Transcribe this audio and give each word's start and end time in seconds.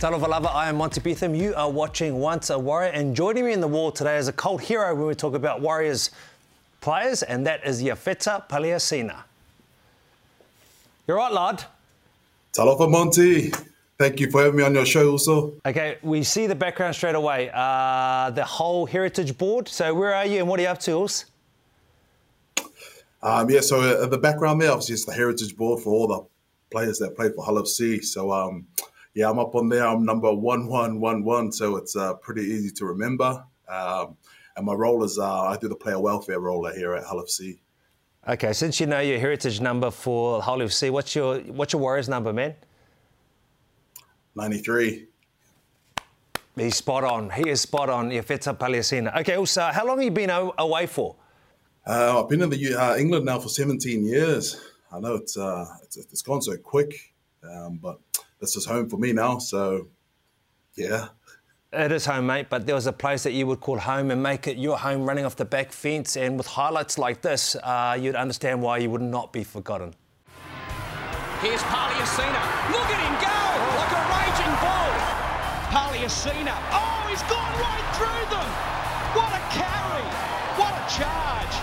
Talofa 0.00 0.28
lava, 0.28 0.48
I 0.48 0.70
am 0.70 0.76
Monty 0.76 0.98
Betham. 0.98 1.34
You 1.34 1.54
are 1.54 1.70
watching 1.70 2.20
Once 2.20 2.48
a 2.48 2.58
Warrior, 2.58 2.90
and 2.92 3.14
joining 3.14 3.44
me 3.44 3.52
in 3.52 3.60
the 3.60 3.68
wall 3.68 3.92
today 3.92 4.16
is 4.16 4.28
a 4.28 4.32
cult 4.32 4.62
hero 4.62 4.94
when 4.94 5.06
we 5.06 5.14
talk 5.14 5.34
about 5.34 5.60
Warriors 5.60 6.10
players, 6.80 7.22
and 7.22 7.46
that 7.46 7.66
is 7.66 7.82
Iafeta 7.82 8.48
Paleaaesina. 8.48 9.24
You're 11.06 11.18
right, 11.18 11.30
lad. 11.30 11.64
Talofa 12.54 12.90
Monty. 12.90 13.52
Thank 13.98 14.20
you 14.20 14.30
for 14.30 14.40
having 14.40 14.56
me 14.56 14.62
on 14.62 14.74
your 14.74 14.86
show 14.86 15.10
also. 15.10 15.52
Okay, 15.66 15.98
we 16.00 16.22
see 16.22 16.46
the 16.46 16.54
background 16.54 16.94
straight 16.94 17.14
away. 17.14 17.50
Uh, 17.52 18.30
the 18.30 18.44
whole 18.46 18.86
Heritage 18.86 19.36
Board. 19.36 19.68
So 19.68 19.92
where 19.92 20.14
are 20.14 20.24
you 20.24 20.38
and 20.38 20.48
what 20.48 20.58
are 20.60 20.62
you 20.62 20.68
up 20.70 20.78
to, 20.78 20.92
Urs? 20.92 21.26
Um, 23.22 23.50
yeah, 23.50 23.60
so 23.60 23.82
uh, 23.82 24.06
the 24.06 24.16
background 24.16 24.62
there, 24.62 24.70
obviously, 24.70 24.94
it's 24.94 25.04
the 25.04 25.12
Heritage 25.12 25.54
Board 25.58 25.82
for 25.82 25.90
all 25.90 26.06
the 26.06 26.24
players 26.70 26.98
that 27.00 27.16
played 27.16 27.34
for 27.34 27.44
Hull 27.44 27.56
FC. 27.56 28.02
So, 28.02 28.32
um, 28.32 28.66
yeah, 29.14 29.28
I'm 29.28 29.38
up 29.38 29.54
on 29.54 29.68
there. 29.68 29.86
I'm 29.86 30.04
number 30.04 30.32
1111, 30.32 31.52
so 31.52 31.76
it's 31.76 31.96
uh, 31.96 32.14
pretty 32.14 32.42
easy 32.42 32.70
to 32.70 32.86
remember. 32.86 33.44
Um, 33.68 34.16
and 34.56 34.66
my 34.66 34.74
role 34.74 35.04
is 35.04 35.18
uh, 35.18 35.42
I 35.42 35.56
do 35.56 35.68
the 35.68 35.74
player 35.74 35.98
welfare 35.98 36.40
role 36.40 36.66
here 36.72 36.94
at 36.94 37.04
Hull 37.04 37.22
FC. 37.22 37.58
Okay, 38.28 38.52
since 38.52 38.78
you 38.80 38.86
know 38.86 39.00
your 39.00 39.18
heritage 39.18 39.60
number 39.60 39.90
for 39.90 40.42
Hull 40.42 40.58
FC, 40.58 40.90
what's 40.90 41.14
your 41.14 41.38
what's 41.40 41.72
your 41.72 41.80
Warriors 41.80 42.08
number, 42.08 42.32
man? 42.32 42.54
93. 44.34 45.06
He's 46.56 46.76
spot 46.76 47.04
on. 47.04 47.30
He 47.30 47.48
is 47.48 47.62
spot 47.62 47.88
on. 47.88 48.10
Iafeta 48.10 48.56
Paleaaesina. 48.56 49.18
Okay, 49.20 49.36
also, 49.36 49.62
how 49.62 49.86
long 49.86 49.96
have 49.98 50.04
you 50.04 50.10
been 50.10 50.30
away 50.30 50.86
for? 50.86 51.16
Uh, 51.86 52.22
I've 52.22 52.28
been 52.28 52.42
in 52.42 52.50
the 52.50 52.74
uh, 52.74 52.96
England 52.96 53.24
now 53.24 53.38
for 53.38 53.48
17 53.48 54.04
years. 54.04 54.60
I 54.92 55.00
know 55.00 55.14
it's 55.14 55.38
uh, 55.38 55.66
it's, 55.82 55.96
it's 55.96 56.22
gone 56.22 56.42
so 56.42 56.56
quick, 56.56 57.14
um, 57.42 57.78
but 57.80 57.98
this 58.40 58.56
is 58.56 58.64
home 58.64 58.88
for 58.88 58.96
me 58.96 59.12
now. 59.12 59.38
So, 59.38 59.88
yeah. 60.76 61.08
It 61.72 61.92
is 61.92 62.04
home, 62.04 62.26
mate, 62.26 62.46
but 62.50 62.66
there 62.66 62.74
was 62.74 62.88
a 62.88 62.92
place 62.92 63.22
that 63.22 63.32
you 63.32 63.46
would 63.46 63.60
call 63.60 63.78
home 63.78 64.10
and 64.10 64.20
make 64.20 64.48
it 64.48 64.56
your 64.56 64.76
home 64.76 65.06
running 65.06 65.24
off 65.24 65.36
the 65.36 65.44
back 65.44 65.70
fence. 65.70 66.16
And 66.16 66.36
with 66.36 66.48
highlights 66.48 66.98
like 66.98 67.22
this, 67.22 67.54
uh, 67.62 67.96
you'd 68.00 68.16
understand 68.16 68.60
why 68.60 68.78
you 68.78 68.90
would 68.90 69.02
not 69.02 69.32
be 69.32 69.44
forgotten. 69.44 69.94
Here's 71.40 71.62
Paleaaesina. 71.62 72.42
Look 72.74 72.90
at 72.90 73.00
him 73.06 73.14
go 73.22 73.38
like 73.78 73.92
a 73.94 74.02
raging 74.10 74.54
bull. 74.58 74.92
Paleaaesina. 75.70 76.58
Oh, 76.74 77.06
he's 77.08 77.22
gone 77.30 77.54
right 77.62 77.86
through 77.94 78.24
them. 78.34 78.50
What 79.14 79.30
a 79.30 79.42
carry. 79.54 80.06
What 80.58 80.74
a 80.74 80.84
charge. 80.90 81.54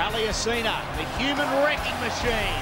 Paleaaesina, 0.00 0.80
the 0.96 1.04
human 1.20 1.46
wrecking 1.62 1.98
machine. 2.00 2.56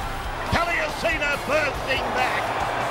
Paleaaesina 0.51 1.39
bursting 1.47 2.05
back. 2.19 2.90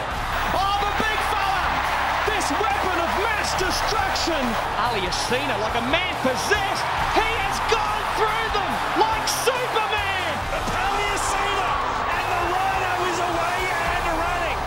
Weapon 2.50 2.98
of 2.98 3.12
mass 3.22 3.54
destruction. 3.62 4.42
Paleaaesina, 4.74 5.54
like 5.62 5.78
a 5.78 5.86
man 5.94 6.14
possessed. 6.26 6.84
He 7.14 7.30
has 7.46 7.58
gone 7.70 8.04
through 8.18 8.48
them 8.58 8.72
like 8.98 9.26
Superman. 9.46 10.34
Paleaaesina 10.74 11.70
and 12.10 12.26
the 12.34 12.42
rhino 12.50 12.94
is 13.06 13.20
away 13.22 13.60
and 13.70 14.06
running. 14.18 14.60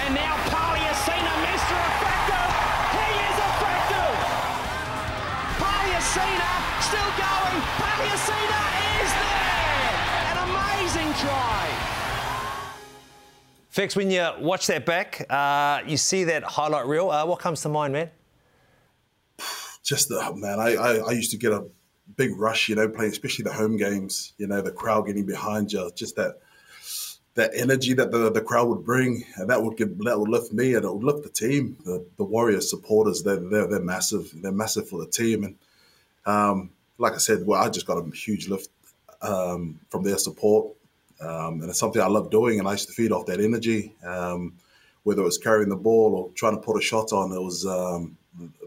And 0.00 0.10
now 0.16 0.34
Paleaaesina, 0.48 1.32
Mr. 1.44 1.76
Effective. 1.76 2.48
He 2.96 3.08
is 3.28 3.36
effective. 3.44 4.16
Paleaaesina 5.60 6.50
still 6.80 7.12
going. 7.20 7.58
Paleaaesina 7.76 8.60
is 9.04 9.10
there. 9.20 9.92
An 10.32 10.36
amazing 10.48 11.12
try. 11.20 11.87
Fix, 13.78 13.94
when 13.94 14.10
you 14.10 14.28
watch 14.40 14.66
that 14.66 14.84
back, 14.84 15.24
uh, 15.30 15.82
you 15.86 15.96
see 15.96 16.24
that 16.24 16.42
highlight 16.42 16.86
reel. 16.86 17.12
Uh, 17.12 17.24
what 17.24 17.38
comes 17.38 17.62
to 17.62 17.68
mind, 17.68 17.92
man? 17.92 18.10
Just 19.84 20.08
the 20.08 20.32
man, 20.34 20.58
I, 20.58 20.74
I, 20.74 20.96
I 20.96 21.10
used 21.12 21.30
to 21.30 21.36
get 21.36 21.52
a 21.52 21.64
big 22.16 22.36
rush, 22.36 22.68
you 22.68 22.74
know, 22.74 22.88
playing 22.88 23.12
especially 23.12 23.44
the 23.44 23.52
home 23.52 23.76
games. 23.76 24.32
You 24.36 24.48
know, 24.48 24.60
the 24.62 24.72
crowd 24.72 25.06
getting 25.06 25.26
behind 25.26 25.72
you, 25.72 25.92
just 25.94 26.16
that 26.16 26.40
that 27.34 27.52
energy 27.54 27.94
that 27.94 28.10
the, 28.10 28.32
the 28.32 28.40
crowd 28.40 28.66
would 28.66 28.84
bring, 28.84 29.22
and 29.36 29.48
that 29.48 29.62
would 29.62 29.76
give 29.76 29.96
that 29.98 30.18
would 30.18 30.28
lift 30.28 30.52
me 30.52 30.74
and 30.74 30.84
it 30.84 30.92
would 30.92 31.04
lift 31.04 31.22
the 31.22 31.30
team. 31.30 31.76
The 31.84 32.04
the 32.16 32.24
Warriors 32.24 32.68
supporters, 32.68 33.22
they're 33.22 33.36
they're, 33.36 33.68
they're 33.68 33.78
massive. 33.78 34.28
They're 34.42 34.50
massive 34.50 34.88
for 34.88 34.98
the 34.98 35.08
team, 35.08 35.44
and 35.44 35.54
um, 36.26 36.70
like 36.98 37.12
I 37.12 37.18
said, 37.18 37.46
well, 37.46 37.62
I 37.62 37.68
just 37.68 37.86
got 37.86 38.04
a 38.04 38.10
huge 38.10 38.48
lift 38.48 38.70
um, 39.22 39.78
from 39.88 40.02
their 40.02 40.18
support. 40.18 40.74
Um, 41.20 41.60
and 41.60 41.70
it's 41.70 41.78
something 41.78 42.00
I 42.00 42.06
love 42.06 42.30
doing, 42.30 42.58
and 42.58 42.68
I 42.68 42.72
used 42.72 42.88
to 42.88 42.94
feed 42.94 43.12
off 43.12 43.26
that 43.26 43.40
energy. 43.40 43.94
Um, 44.04 44.54
whether 45.02 45.22
it 45.22 45.24
was 45.24 45.38
carrying 45.38 45.68
the 45.68 45.76
ball 45.76 46.14
or 46.14 46.30
trying 46.34 46.54
to 46.54 46.60
put 46.60 46.76
a 46.76 46.82
shot 46.82 47.12
on, 47.12 47.32
it 47.32 47.40
was 47.40 47.64
um, 47.66 48.16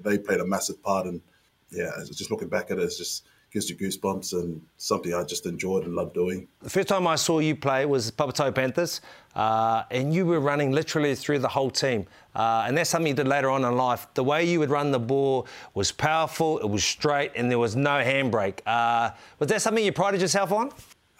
they 0.03 0.17
played 0.17 0.39
a 0.39 0.45
massive 0.45 0.81
part. 0.81 1.05
And 1.05 1.21
yeah, 1.69 1.91
just 2.05 2.31
looking 2.31 2.49
back 2.49 2.71
at 2.71 2.79
it, 2.79 2.83
it 2.83 2.93
just 2.97 3.25
gives 3.51 3.69
you 3.69 3.75
goosebumps 3.75 4.31
and 4.33 4.61
something 4.77 5.13
I 5.13 5.23
just 5.23 5.45
enjoyed 5.45 5.83
and 5.83 5.93
loved 5.93 6.13
doing. 6.13 6.47
The 6.61 6.69
first 6.69 6.87
time 6.87 7.05
I 7.05 7.15
saw 7.15 7.39
you 7.39 7.55
play 7.55 7.85
was 7.85 8.09
Papatoetoe 8.09 8.55
Panthers, 8.55 9.01
uh, 9.35 9.83
and 9.91 10.13
you 10.13 10.25
were 10.25 10.39
running 10.39 10.71
literally 10.71 11.15
through 11.15 11.39
the 11.39 11.49
whole 11.49 11.69
team. 11.69 12.07
Uh, 12.33 12.63
and 12.65 12.77
that's 12.77 12.89
something 12.89 13.09
you 13.09 13.13
did 13.13 13.27
later 13.27 13.49
on 13.49 13.65
in 13.65 13.75
life. 13.75 14.07
The 14.13 14.23
way 14.23 14.45
you 14.45 14.59
would 14.59 14.69
run 14.69 14.91
the 14.91 14.99
ball 14.99 15.47
was 15.73 15.91
powerful, 15.91 16.59
it 16.59 16.69
was 16.69 16.83
straight, 16.83 17.33
and 17.35 17.51
there 17.51 17.59
was 17.59 17.75
no 17.75 18.01
handbrake. 18.01 18.59
Uh, 18.65 19.11
was 19.37 19.49
that 19.49 19.61
something 19.61 19.83
you 19.83 19.91
prided 19.91 20.21
yourself 20.21 20.53
on? 20.53 20.71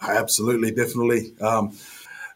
Absolutely, 0.02 0.72
definitely. 0.72 1.34
Um, 1.40 1.76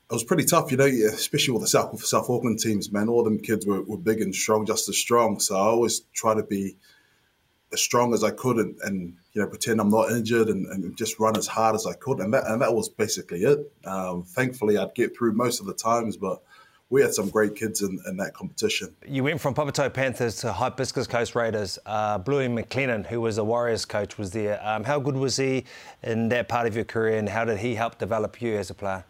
it 0.09 0.15
was 0.15 0.25
pretty 0.25 0.44
tough, 0.44 0.71
you 0.71 0.77
know, 0.77 0.84
especially 0.84 1.53
with 1.53 1.62
the 1.62 1.69
South, 1.69 2.04
South 2.04 2.31
Auckland 2.31 2.60
teams, 2.60 2.93
man. 2.93 3.09
All 3.09 3.25
them 3.25 3.41
kids 3.41 3.66
were, 3.66 3.82
were 3.82 3.97
big 3.97 4.21
and 4.21 4.34
strong, 4.34 4.65
just 4.65 4.88
as 4.88 4.97
strong. 4.97 5.41
So 5.41 5.56
I 5.56 5.60
always 5.66 6.03
try 6.15 6.34
to 6.34 6.44
be 6.44 6.77
as 7.72 7.82
strong 7.82 8.15
as 8.15 8.22
I 8.22 8.31
could 8.31 8.59
and, 8.59 8.78
and 8.82 9.16
you 9.32 9.43
know, 9.43 9.49
pretend 9.49 9.81
I'm 9.81 9.91
not 9.91 10.12
injured 10.12 10.49
and, 10.49 10.66
and, 10.66 10.97
just 10.97 11.19
run 11.19 11.37
as 11.37 11.49
hard 11.49 11.75
as 11.75 11.87
I 11.87 11.94
could. 11.94 12.21
And 12.21 12.32
that, 12.32 12.47
and 12.47 12.62
that 12.62 12.72
was 12.72 12.88
basically 12.88 13.43
it. 13.43 13.72
Um, 13.84 14.22
thankfully, 14.22 14.78
I'd 14.78 14.94
get 14.94 15.16
through 15.16 15.33
most 15.33 15.59
of 15.59 15.66
the 15.66 15.75
times, 15.75 16.16
but 16.16 16.41
we 16.88 17.02
had 17.02 17.12
some 17.12 17.28
great 17.28 17.56
kids 17.56 17.82
in, 17.82 17.98
in 18.06 18.16
that 18.19 18.32
competition. 18.34 18.94
You 19.06 19.24
went 19.24 19.41
from 19.41 19.54
Papatoetoe 19.54 19.92
Panthers 19.92 20.36
to 20.36 20.52
Hibiscus 20.52 21.06
Coast 21.06 21.34
Raiders. 21.34 21.78
Uh, 21.84 22.19
Bluey 22.19 22.47
McLennan, 22.47 23.06
who 23.06 23.20
was 23.20 23.38
a 23.38 23.44
Warriors 23.44 23.84
coach, 23.84 24.16
was 24.19 24.30
there. 24.30 24.60
Um, 24.62 24.84
how 24.84 25.00
good 25.00 25.16
was 25.16 25.36
he 25.36 25.64
in 26.02 26.28
that 26.28 26.48
part 26.48 26.66
of 26.66 26.76
your 26.76 26.84
career, 26.84 27.19
and 27.19 27.28
how 27.28 27.44
did 27.44 27.58
he 27.58 27.74
help 27.74 27.98
develop 27.98 28.41
you 28.41 28.56
as 28.56 28.70
a 28.70 28.74
player? 28.74 29.04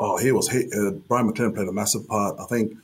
Oh, 0.00 0.16
he 0.16 0.32
was. 0.32 0.48
He, 0.48 0.64
uh, 0.76 0.92
Brian 1.08 1.30
McLennan 1.30 1.54
played 1.54 1.68
a 1.68 1.72
massive 1.72 2.08
part. 2.08 2.40
I 2.40 2.44
think. 2.46 2.76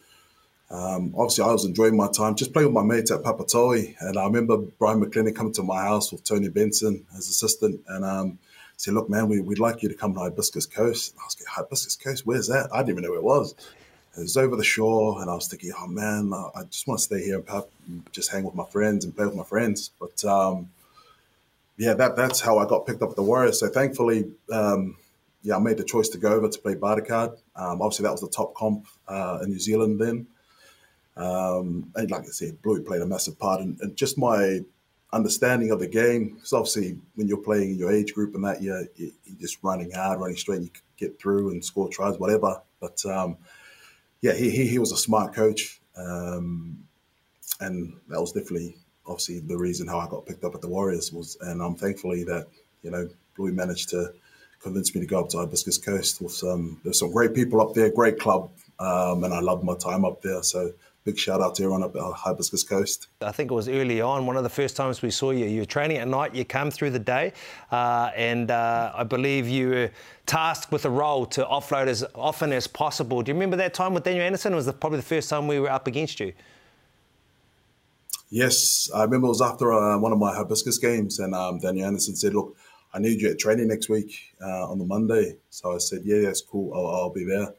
Um, 0.69 1.15
obviously, 1.17 1.45
I 1.45 1.53
was 1.53 1.65
enjoying 1.65 1.97
my 1.97 2.09
time 2.11 2.35
just 2.35 2.53
playing 2.53 2.73
with 2.73 2.75
my 2.75 2.83
mates 2.83 3.13
at 3.13 3.23
Papatoetoe, 3.23 3.95
and 4.01 4.19
I 4.19 4.25
remember 4.25 4.57
Brian 4.57 5.01
McLennan 5.01 5.35
coming 5.35 5.53
to 5.55 5.63
my 5.63 5.83
house 5.83 6.11
with 6.13 6.25
Tony 6.25 6.49
Benson 6.49 7.07
as 7.17 7.29
assistant, 7.29 7.81
and 7.89 8.05
um, 8.05 8.39
said, 8.77 8.95
"Look, 8.95 9.09
man, 9.09 9.29
we, 9.29 9.41
would 9.41 9.59
like 9.59 9.83
you 9.83 9.89
to 9.89 9.95
come 9.95 10.15
to 10.15 10.21
Hibiscus 10.21 10.67
Coast." 10.67 11.13
And 11.13 11.21
I 11.21 11.25
was 11.25 11.37
like, 11.41 11.49
"Hibiscus 11.49 11.97
Coast? 11.97 12.27
Where's 12.27 12.49
that?" 12.49 12.69
I 12.73 12.79
didn't 12.79 12.91
even 12.91 13.05
know 13.05 13.11
where 13.11 13.19
it 13.19 13.25
was. 13.25 13.55
It 14.17 14.23
was 14.23 14.37
over 14.37 14.57
the 14.57 14.65
shore, 14.65 15.21
and 15.21 15.31
I 15.31 15.35
was 15.35 15.49
thinking, 15.49 15.73
"Oh 15.79 15.87
man, 15.87 16.33
I 16.33 16.63
just 16.71 16.87
want 16.87 16.99
to 16.99 17.05
stay 17.05 17.23
here 17.23 17.43
and 17.49 18.13
just 18.13 18.33
hang 18.33 18.45
with 18.45 18.55
my 18.55 18.67
friends 18.67 19.05
and 19.05 19.15
play 19.15 19.27
with 19.27 19.35
my 19.35 19.45
friends." 19.45 19.91
But 20.01 20.25
um, 20.25 20.71
yeah, 21.77 21.95
that 21.95 22.17
that's 22.17 22.41
how 22.41 22.59
I 22.59 22.67
got 22.67 22.87
picked 22.87 23.03
up 23.03 23.11
at 23.11 23.17
the 23.17 23.23
Warriors. 23.23 23.61
So 23.61 23.69
thankfully, 23.69 24.33
um, 24.51 24.97
yeah, 25.43 25.57
I 25.57 25.59
made 25.59 25.77
the 25.77 25.85
choice 25.85 26.09
to 26.11 26.19
go 26.19 26.33
over 26.33 26.49
to 26.49 26.59
play 26.59 26.75
Bartercard. 26.75 27.39
Um, 27.55 27.83
obviously, 27.83 28.05
that 28.05 28.13
was 28.13 28.23
the 28.23 28.29
top 28.29 28.55
comp 28.55 28.87
uh, 29.07 29.41
in 29.43 29.51
New 29.51 29.61
Zealand 29.61 30.01
then. 30.01 30.27
Um, 31.17 31.93
and 31.95 32.11
like 32.11 32.23
I 32.23 32.27
said, 32.27 32.61
Blue 32.63 32.83
played 32.83 33.03
a 33.03 33.07
massive 33.07 33.39
part, 33.39 33.61
and, 33.61 33.79
and 33.81 33.97
just 33.97 34.19
my 34.19 34.61
understanding 35.17 35.71
of 35.71 35.81
the 35.81 35.89
game. 35.89 36.35
Because 36.35 36.53
obviously, 36.53 36.99
when 37.15 37.27
you're 37.27 37.39
playing 37.39 37.71
in 37.71 37.79
your 37.79 37.93
age 37.93 38.15
group 38.15 38.35
and 38.35 38.45
that, 38.45 38.63
you're, 38.63 38.85
you're 38.97 39.11
just 39.41 39.59
running 39.63 39.91
hard, 39.91 40.21
running 40.21 40.37
straight, 40.37 40.63
you 40.63 40.71
get 40.97 41.19
through 41.19 41.51
and 41.51 41.65
score 41.65 41.89
tries, 41.89 42.19
whatever. 42.19 42.61
But 42.81 43.05
um, 43.07 43.37
yeah, 44.21 44.35
he, 44.35 44.51
he, 44.51 44.67
he 44.67 44.79
was 44.79 44.93
a 44.93 44.97
smart 44.97 45.35
coach, 45.35 45.81
um, 45.97 46.79
and 47.61 47.95
that 48.09 48.21
was 48.21 48.33
definitely 48.33 48.77
obviously 49.07 49.41
the 49.41 49.57
reason 49.57 49.87
how 49.87 49.99
I 49.99 50.09
got 50.09 50.27
picked 50.27 50.45
up 50.45 50.55
at 50.55 50.61
the 50.61 50.69
Warriors 50.69 51.13
was, 51.13 51.37
and 51.41 51.63
I'm 51.63 51.75
thankfully 51.75 52.25
that 52.25 52.47
you 52.83 52.91
know 52.91 53.09
Bluey 53.37 53.53
managed 53.53 53.89
to 53.91 54.13
convince 54.61 54.95
me 54.95 55.01
to 55.01 55.07
go 55.07 55.21
up 55.21 55.29
to 55.31 55.39
Hibiscus 55.39 55.79
Coast 55.79 56.21
with 56.21 56.33
some 56.33 56.81
there's 56.83 56.99
some 56.99 57.13
great 57.13 57.35
people 57.35 57.61
up 57.61 57.75
there, 57.75 57.91
great 57.91 58.19
club, 58.19 58.51
um, 58.79 59.25
and 59.25 59.33
I 59.33 59.41
loved 59.41 59.65
my 59.65 59.77
time 59.77 60.05
up 60.05 60.23
there. 60.23 60.43
So 60.43 60.73
big 61.07 61.17
shout 61.17 61.41
out 61.41 61.55
to 61.55 61.63
everyone 61.63 61.85
up 61.85 61.95
at 61.95 62.03
Hibiscus 62.03 62.65
Coast. 62.65 63.07
I 63.23 63.31
think 63.31 63.53
it 63.53 63.55
was 63.55 63.69
early 63.69 64.01
on, 64.01 64.27
one 64.27 64.37
of 64.37 64.43
the 64.43 64.51
first 64.51 64.77
times 64.77 65.03
we 65.03 65.11
saw 65.13 65.31
you. 65.31 65.47
You 65.47 65.61
were 65.61 65.65
training 65.65 65.99
at 65.99 66.09
night, 66.09 66.35
you 66.35 66.45
come 66.45 66.69
through 66.69 66.91
the 66.91 66.99
day, 66.99 67.33
uh, 67.71 68.11
and 68.17 68.51
uh, 68.51 68.93
I 68.93 69.05
believe 69.05 69.49
you 69.49 69.69
were 69.69 69.91
tasked 70.27 70.73
with 70.73 70.85
a 70.85 70.91
role 70.91 71.25
to 71.27 71.45
offload 71.45 71.87
as 71.87 72.05
often 72.17 72.53
as 72.53 72.67
possible. 72.67 73.23
Do 73.23 73.31
you 73.31 73.35
remember 73.35 73.57
that 73.57 73.73
time 73.73 73.95
with 73.95 74.03
Daniel 74.03 74.25
Anderson? 74.25 74.53
It 74.53 74.57
was 74.57 74.67
the, 74.67 74.73
probably 74.73 74.99
the 74.99 75.05
first 75.05 75.31
time 75.31 75.47
we 75.47 75.61
were 75.61 75.71
up 75.71 75.87
against 75.87 76.19
you. 76.19 76.33
Yes, 78.29 78.91
I 78.93 79.05
remember 79.05 79.27
it 79.27 79.31
was 79.31 79.43
after 79.43 79.73
uh, 79.73 79.97
one 79.99 80.11
of 80.11 80.19
my 80.19 80.35
Hibiscus 80.35 80.79
games, 80.79 81.21
and 81.21 81.37
um, 81.37 81.61
Daniel 81.61 81.87
Anderson 81.87 82.17
said, 82.17 82.35
Look, 82.35 82.57
I 82.93 82.99
need 82.99 83.21
you 83.21 83.31
at 83.31 83.39
training 83.39 83.69
next 83.69 83.89
week 83.89 84.13
uh, 84.43 84.69
on 84.69 84.81
the 84.81 84.85
Monday. 84.85 85.37
So 85.51 85.73
I 85.73 85.79
said, 85.79 86.01
Yeah, 86.05 86.23
that's 86.23 86.41
cool, 86.41 86.75
I'll, 86.75 87.03
I'll 87.03 87.13
be 87.13 87.25
there. 87.25 87.55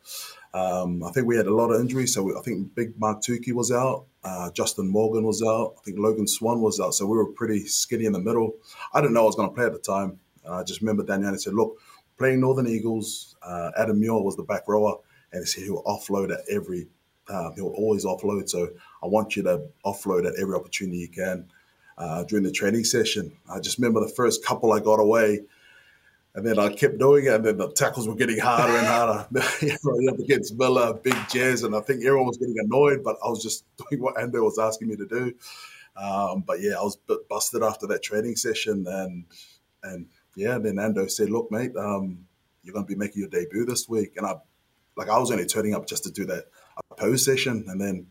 Um, 0.58 1.04
I 1.04 1.12
think 1.12 1.28
we 1.28 1.38
had 1.38 1.48
a 1.48 1.54
lot 1.54 1.72
of 1.72 1.80
injuries. 1.80 2.14
So 2.14 2.24
we, 2.24 2.36
I 2.36 2.42
think 2.42 2.74
Big 2.74 3.00
Mark 3.00 3.22
Tookey 3.22 3.54
was 3.54 3.72
out. 3.72 4.06
Uh, 4.24 4.50
Justin 4.52 4.88
Morgan 4.88 5.24
was 5.24 5.44
out. 5.44 5.76
I 5.78 5.82
think 5.84 6.00
Logan 6.00 6.28
Swann 6.28 6.62
was 6.62 6.80
out. 6.80 6.94
So 6.96 7.06
we 7.06 7.18
were 7.18 7.28
pretty 7.28 7.66
skinny 7.68 8.06
in 8.06 8.14
the 8.14 8.20
middle. 8.20 8.56
I 8.94 9.02
didn't 9.02 9.14
know 9.14 9.22
I 9.22 9.26
was 9.26 9.36
going 9.36 9.50
to 9.50 9.56
play 9.56 9.66
at 9.66 9.74
the 9.74 9.80
time. 9.80 10.20
I 10.50 10.64
just 10.64 10.82
remember 10.82 11.04
Daniel 11.04 11.38
said, 11.38 11.54
look, 11.54 11.78
playing 12.18 12.40
Northern 12.40 12.68
Eagles, 12.68 13.36
uh, 13.44 13.72
Adam 13.78 14.00
Muir 14.00 14.22
was 14.24 14.36
the 14.36 14.44
back 14.44 14.64
rower, 14.68 14.96
and 15.32 15.42
he 15.42 15.46
said 15.46 15.64
he'll 15.64 15.84
offload 15.84 16.32
at 16.32 16.42
every, 16.50 16.88
um, 17.30 17.54
he'll 17.56 17.68
always 17.68 18.06
offload. 18.06 18.50
So 18.50 18.70
I 19.04 19.08
want 19.08 19.36
you 19.36 19.44
to 19.44 19.68
offload 19.86 20.26
at 20.26 20.40
every 20.40 20.56
opportunity 20.56 21.00
you 21.00 21.10
can 21.10 21.52
uh, 21.98 22.24
during 22.24 22.44
the 22.44 22.52
training 22.52 22.86
session. 22.86 23.34
I 23.52 23.60
just 23.60 23.78
remember 23.78 24.00
the 24.00 24.14
first 24.14 24.44
couple 24.44 24.72
I 24.72 24.80
got 24.80 25.00
away, 25.00 25.42
and 26.38 26.46
then 26.46 26.60
I 26.60 26.70
kept 26.70 27.00
doing 27.00 27.26
it, 27.26 27.34
and 27.34 27.44
then 27.44 27.58
the 27.58 27.72
tackles 27.72 28.08
were 28.08 28.14
getting 28.14 28.38
harder 28.38 28.78
and 28.78 28.86
harder. 28.86 29.28
up 30.08 30.20
against 30.20 30.56
Miller, 30.56 30.94
Big 30.94 31.18
Jazz, 31.30 31.64
and 31.64 31.76
I 31.76 31.80
think 31.80 32.06
everyone 32.06 32.28
was 32.28 32.38
getting 32.38 32.60
annoyed, 32.60 33.04
but 33.04 33.18
I 33.26 33.28
was 33.28 33.42
just 33.42 33.66
doing 33.90 34.04
what 34.04 34.18
Ando 34.18 34.44
was 34.44 34.60
asking 34.60 34.90
me 34.90 34.96
to 34.98 35.08
do. 35.08 35.34
Um, 36.00 36.44
but 36.46 36.62
yeah, 36.62 36.74
I 36.74 36.84
was 36.84 37.00
busted 37.28 37.64
after 37.64 37.88
that 37.88 38.04
training 38.04 38.36
session, 38.36 38.86
and 38.88 39.26
and 39.82 40.10
yeah, 40.36 40.60
then 40.60 40.76
Ando 40.76 41.10
said, 41.10 41.32
"Look, 41.32 41.52
mate, 41.52 41.76
um, 41.76 42.28
you're 42.62 42.74
going 42.74 42.86
to 42.86 42.94
be 42.94 43.00
making 43.00 43.22
your 43.22 43.30
debut 43.30 43.66
this 43.66 43.90
week," 43.90 44.14
and 44.16 44.28
I, 44.28 44.36
like, 44.96 45.10
I 45.10 45.18
was 45.18 45.32
only 45.32 45.48
turning 45.48 45.74
up 45.74 45.88
just 45.88 46.04
to 46.04 46.12
do 46.12 46.26
that 46.26 46.46
post 46.98 47.26
session, 47.26 47.66
and 47.68 47.82
then 47.82 48.06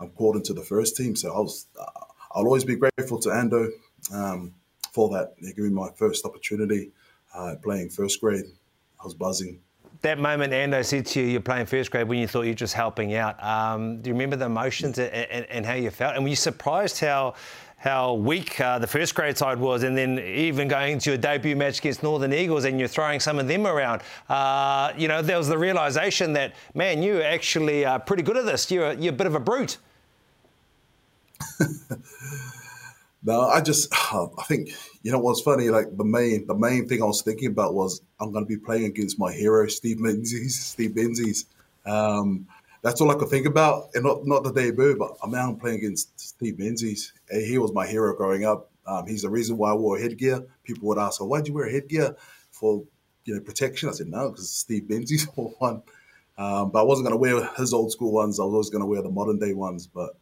I'm 0.00 0.08
called 0.08 0.34
into 0.34 0.54
the 0.54 0.64
first 0.64 0.96
team. 0.96 1.14
So 1.14 1.32
I 1.32 1.38
was, 1.38 1.68
uh, 1.80 1.84
I'll 2.32 2.46
always 2.46 2.64
be 2.64 2.74
grateful 2.74 3.20
to 3.20 3.28
Ando 3.28 3.68
um, 4.12 4.54
for 4.90 5.08
that. 5.10 5.34
He 5.38 5.52
gave 5.52 5.66
me 5.66 5.70
my 5.70 5.90
first 5.94 6.24
opportunity 6.24 6.90
uh, 7.34 7.54
playing 7.62 7.90
first 7.90 8.20
grade. 8.20 8.44
I 9.00 9.04
was 9.04 9.14
buzzing. 9.14 9.60
That 10.02 10.18
moment 10.18 10.52
Ando 10.52 10.84
said 10.84 11.06
to 11.06 11.20
you, 11.20 11.26
you're 11.26 11.40
playing 11.40 11.66
first 11.66 11.90
grade 11.90 12.08
when 12.08 12.18
you 12.18 12.28
thought 12.28 12.42
you 12.42 12.50
were 12.50 12.54
just 12.54 12.74
helping 12.74 13.14
out. 13.14 13.42
Um, 13.42 14.02
do 14.02 14.08
you 14.08 14.14
remember 14.14 14.36
the 14.36 14.46
emotions 14.46 14.98
and, 14.98 15.10
and, 15.12 15.46
and, 15.48 15.66
how 15.66 15.74
you 15.74 15.90
felt? 15.90 16.14
And 16.14 16.24
were 16.24 16.28
you 16.28 16.36
surprised 16.36 17.00
how 17.00 17.34
how 17.84 18.14
weak 18.14 18.58
uh, 18.62 18.78
the 18.78 18.86
first 18.86 19.14
grade 19.14 19.36
side 19.36 19.58
was, 19.58 19.82
and 19.82 19.96
then 19.96 20.18
even 20.18 20.68
going 20.68 20.98
to 20.98 21.10
your 21.10 21.18
debut 21.18 21.54
match 21.54 21.80
against 21.80 22.02
Northern 22.02 22.32
Eagles, 22.32 22.64
and 22.64 22.78
you're 22.78 22.88
throwing 22.88 23.20
some 23.20 23.38
of 23.38 23.46
them 23.46 23.66
around. 23.66 24.00
Uh, 24.26 24.90
you 24.96 25.06
know, 25.06 25.20
there 25.20 25.36
was 25.36 25.48
the 25.48 25.58
realization 25.58 26.32
that 26.32 26.54
man, 26.74 27.02
you 27.02 27.20
actually 27.20 27.84
are 27.84 27.98
pretty 27.98 28.22
good 28.22 28.38
at 28.38 28.46
this. 28.46 28.70
You're 28.70 28.94
you're 28.94 29.12
a 29.12 29.16
bit 29.16 29.26
of 29.26 29.34
a 29.34 29.40
brute. 29.40 29.76
no, 33.24 33.40
I 33.48 33.60
just 33.60 33.92
I 34.12 34.28
think 34.46 34.70
you 35.02 35.10
know 35.10 35.18
what's 35.18 35.40
funny. 35.40 35.70
Like 35.70 35.96
the 35.96 36.04
main 36.04 36.46
the 36.46 36.54
main 36.54 36.86
thing 36.86 37.02
I 37.02 37.06
was 37.06 37.22
thinking 37.22 37.48
about 37.48 37.74
was 37.74 38.02
I'm 38.20 38.32
going 38.32 38.44
to 38.44 38.48
be 38.48 38.58
playing 38.58 38.84
against 38.84 39.18
my 39.18 39.32
hero 39.32 39.66
Steve 39.66 39.98
Menzies. 39.98 40.60
Steve 40.64 40.94
Menzies. 40.94 41.46
Um, 41.86 42.46
that's 42.82 43.00
all 43.00 43.10
I 43.10 43.14
could 43.14 43.30
think 43.30 43.46
about, 43.46 43.88
and 43.94 44.04
not 44.04 44.26
not 44.26 44.44
the 44.44 44.52
debut, 44.52 44.96
but 44.98 45.16
I'm 45.22 45.30
now 45.30 45.52
playing 45.54 45.78
against 45.78 46.20
Steve 46.20 46.58
Menzies. 46.58 47.12
He 47.30 47.56
was 47.58 47.72
my 47.72 47.86
hero 47.86 48.14
growing 48.14 48.44
up. 48.44 48.70
Um, 48.86 49.06
he's 49.06 49.22
the 49.22 49.30
reason 49.30 49.56
why 49.56 49.70
I 49.70 49.74
wore 49.74 49.98
headgear. 49.98 50.44
People 50.62 50.88
would 50.88 50.98
ask, 50.98 51.18
"Well, 51.20 51.30
why'd 51.30 51.48
you 51.48 51.54
wear 51.54 51.70
headgear 51.70 52.14
for 52.50 52.84
you 53.24 53.34
know 53.34 53.40
protection?" 53.40 53.88
I 53.88 53.92
said, 53.92 54.08
"No, 54.08 54.30
because 54.30 54.50
Steve 54.50 54.88
Menzies 54.90 55.26
wore 55.36 55.54
one." 55.58 55.82
Um, 56.36 56.72
but 56.72 56.80
I 56.80 56.82
wasn't 56.82 57.08
going 57.08 57.14
to 57.14 57.20
wear 57.20 57.48
his 57.56 57.72
old 57.72 57.92
school 57.92 58.12
ones. 58.12 58.38
I 58.38 58.44
was 58.44 58.52
always 58.52 58.70
going 58.70 58.82
to 58.82 58.86
wear 58.86 59.02
the 59.02 59.10
modern 59.10 59.38
day 59.38 59.54
ones. 59.54 59.86
But 59.86 60.16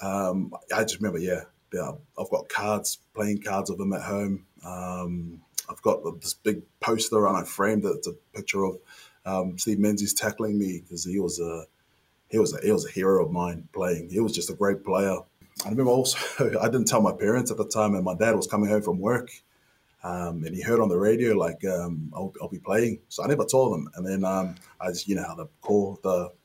um, 0.00 0.52
I 0.74 0.82
just 0.82 0.96
remember, 0.96 1.18
yeah, 1.18 1.42
yeah, 1.72 1.92
I've 2.18 2.30
got 2.30 2.48
cards, 2.48 2.98
playing 3.14 3.42
cards 3.42 3.70
of 3.70 3.78
him 3.78 3.92
at 3.92 4.02
home. 4.02 4.46
Um, 4.64 5.42
I've 5.70 5.82
got 5.82 6.02
this 6.20 6.34
big 6.34 6.62
poster 6.80 7.26
and 7.26 7.36
I 7.36 7.44
framed 7.44 7.84
it. 7.84 7.92
It's 7.96 8.06
a 8.06 8.14
picture 8.34 8.64
of 8.64 8.78
um, 9.26 9.58
Steve 9.58 9.78
Menzies 9.78 10.14
tackling 10.14 10.58
me 10.58 10.80
because 10.80 11.04
he 11.04 11.18
was 11.18 11.38
a 11.38 11.64
he 12.30 12.38
was 12.38 12.54
a 12.54 12.60
he 12.64 12.72
was 12.72 12.86
a 12.86 12.90
hero 12.90 13.24
of 13.24 13.30
mine 13.30 13.68
playing. 13.72 14.08
He 14.10 14.20
was 14.20 14.32
just 14.32 14.50
a 14.50 14.54
great 14.54 14.84
player. 14.84 15.18
I 15.64 15.70
remember 15.70 15.90
also 15.90 16.18
I 16.60 16.66
didn't 16.66 16.86
tell 16.86 17.02
my 17.02 17.12
parents 17.12 17.50
at 17.50 17.56
the 17.56 17.66
time, 17.66 17.94
and 17.94 18.04
my 18.04 18.14
dad 18.14 18.36
was 18.36 18.46
coming 18.46 18.70
home 18.70 18.82
from 18.82 18.98
work, 18.98 19.30
um, 20.02 20.44
and 20.44 20.54
he 20.54 20.62
heard 20.62 20.80
on 20.80 20.88
the 20.88 20.98
radio 20.98 21.34
like 21.34 21.64
um, 21.64 22.10
I'll, 22.14 22.32
I'll, 22.40 22.48
be 22.48 22.58
playing. 22.58 23.00
So 23.08 23.24
I 23.24 23.26
never 23.26 23.44
told 23.44 23.78
him, 23.78 23.90
and 23.94 24.06
then 24.06 24.24
um, 24.24 24.54
I 24.80 24.88
just 24.88 25.08
you 25.08 25.16
know 25.16 25.24
how 25.26 25.34
to 25.34 25.48
call 25.60 25.98
the. 26.02 26.30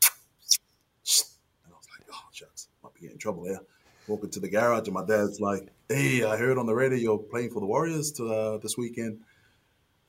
And 1.65 1.73
I 1.73 1.77
was 1.77 1.87
like, 1.97 2.07
oh 2.11 2.27
shucks, 2.31 2.67
might 2.83 2.93
be 2.93 3.01
getting 3.01 3.13
in 3.13 3.19
trouble 3.19 3.45
here. 3.45 3.59
Walking 4.07 4.29
to 4.31 4.39
the 4.39 4.49
garage, 4.49 4.87
and 4.87 4.93
my 4.93 5.05
dad's 5.05 5.39
like, 5.39 5.69
"Hey, 5.87 6.23
I 6.23 6.35
heard 6.37 6.57
on 6.57 6.65
the 6.65 6.73
radio 6.73 6.97
you're 6.97 7.17
playing 7.17 7.51
for 7.51 7.59
the 7.59 7.65
Warriors 7.65 8.11
to, 8.13 8.27
uh, 8.27 8.57
this 8.57 8.77
weekend." 8.77 9.19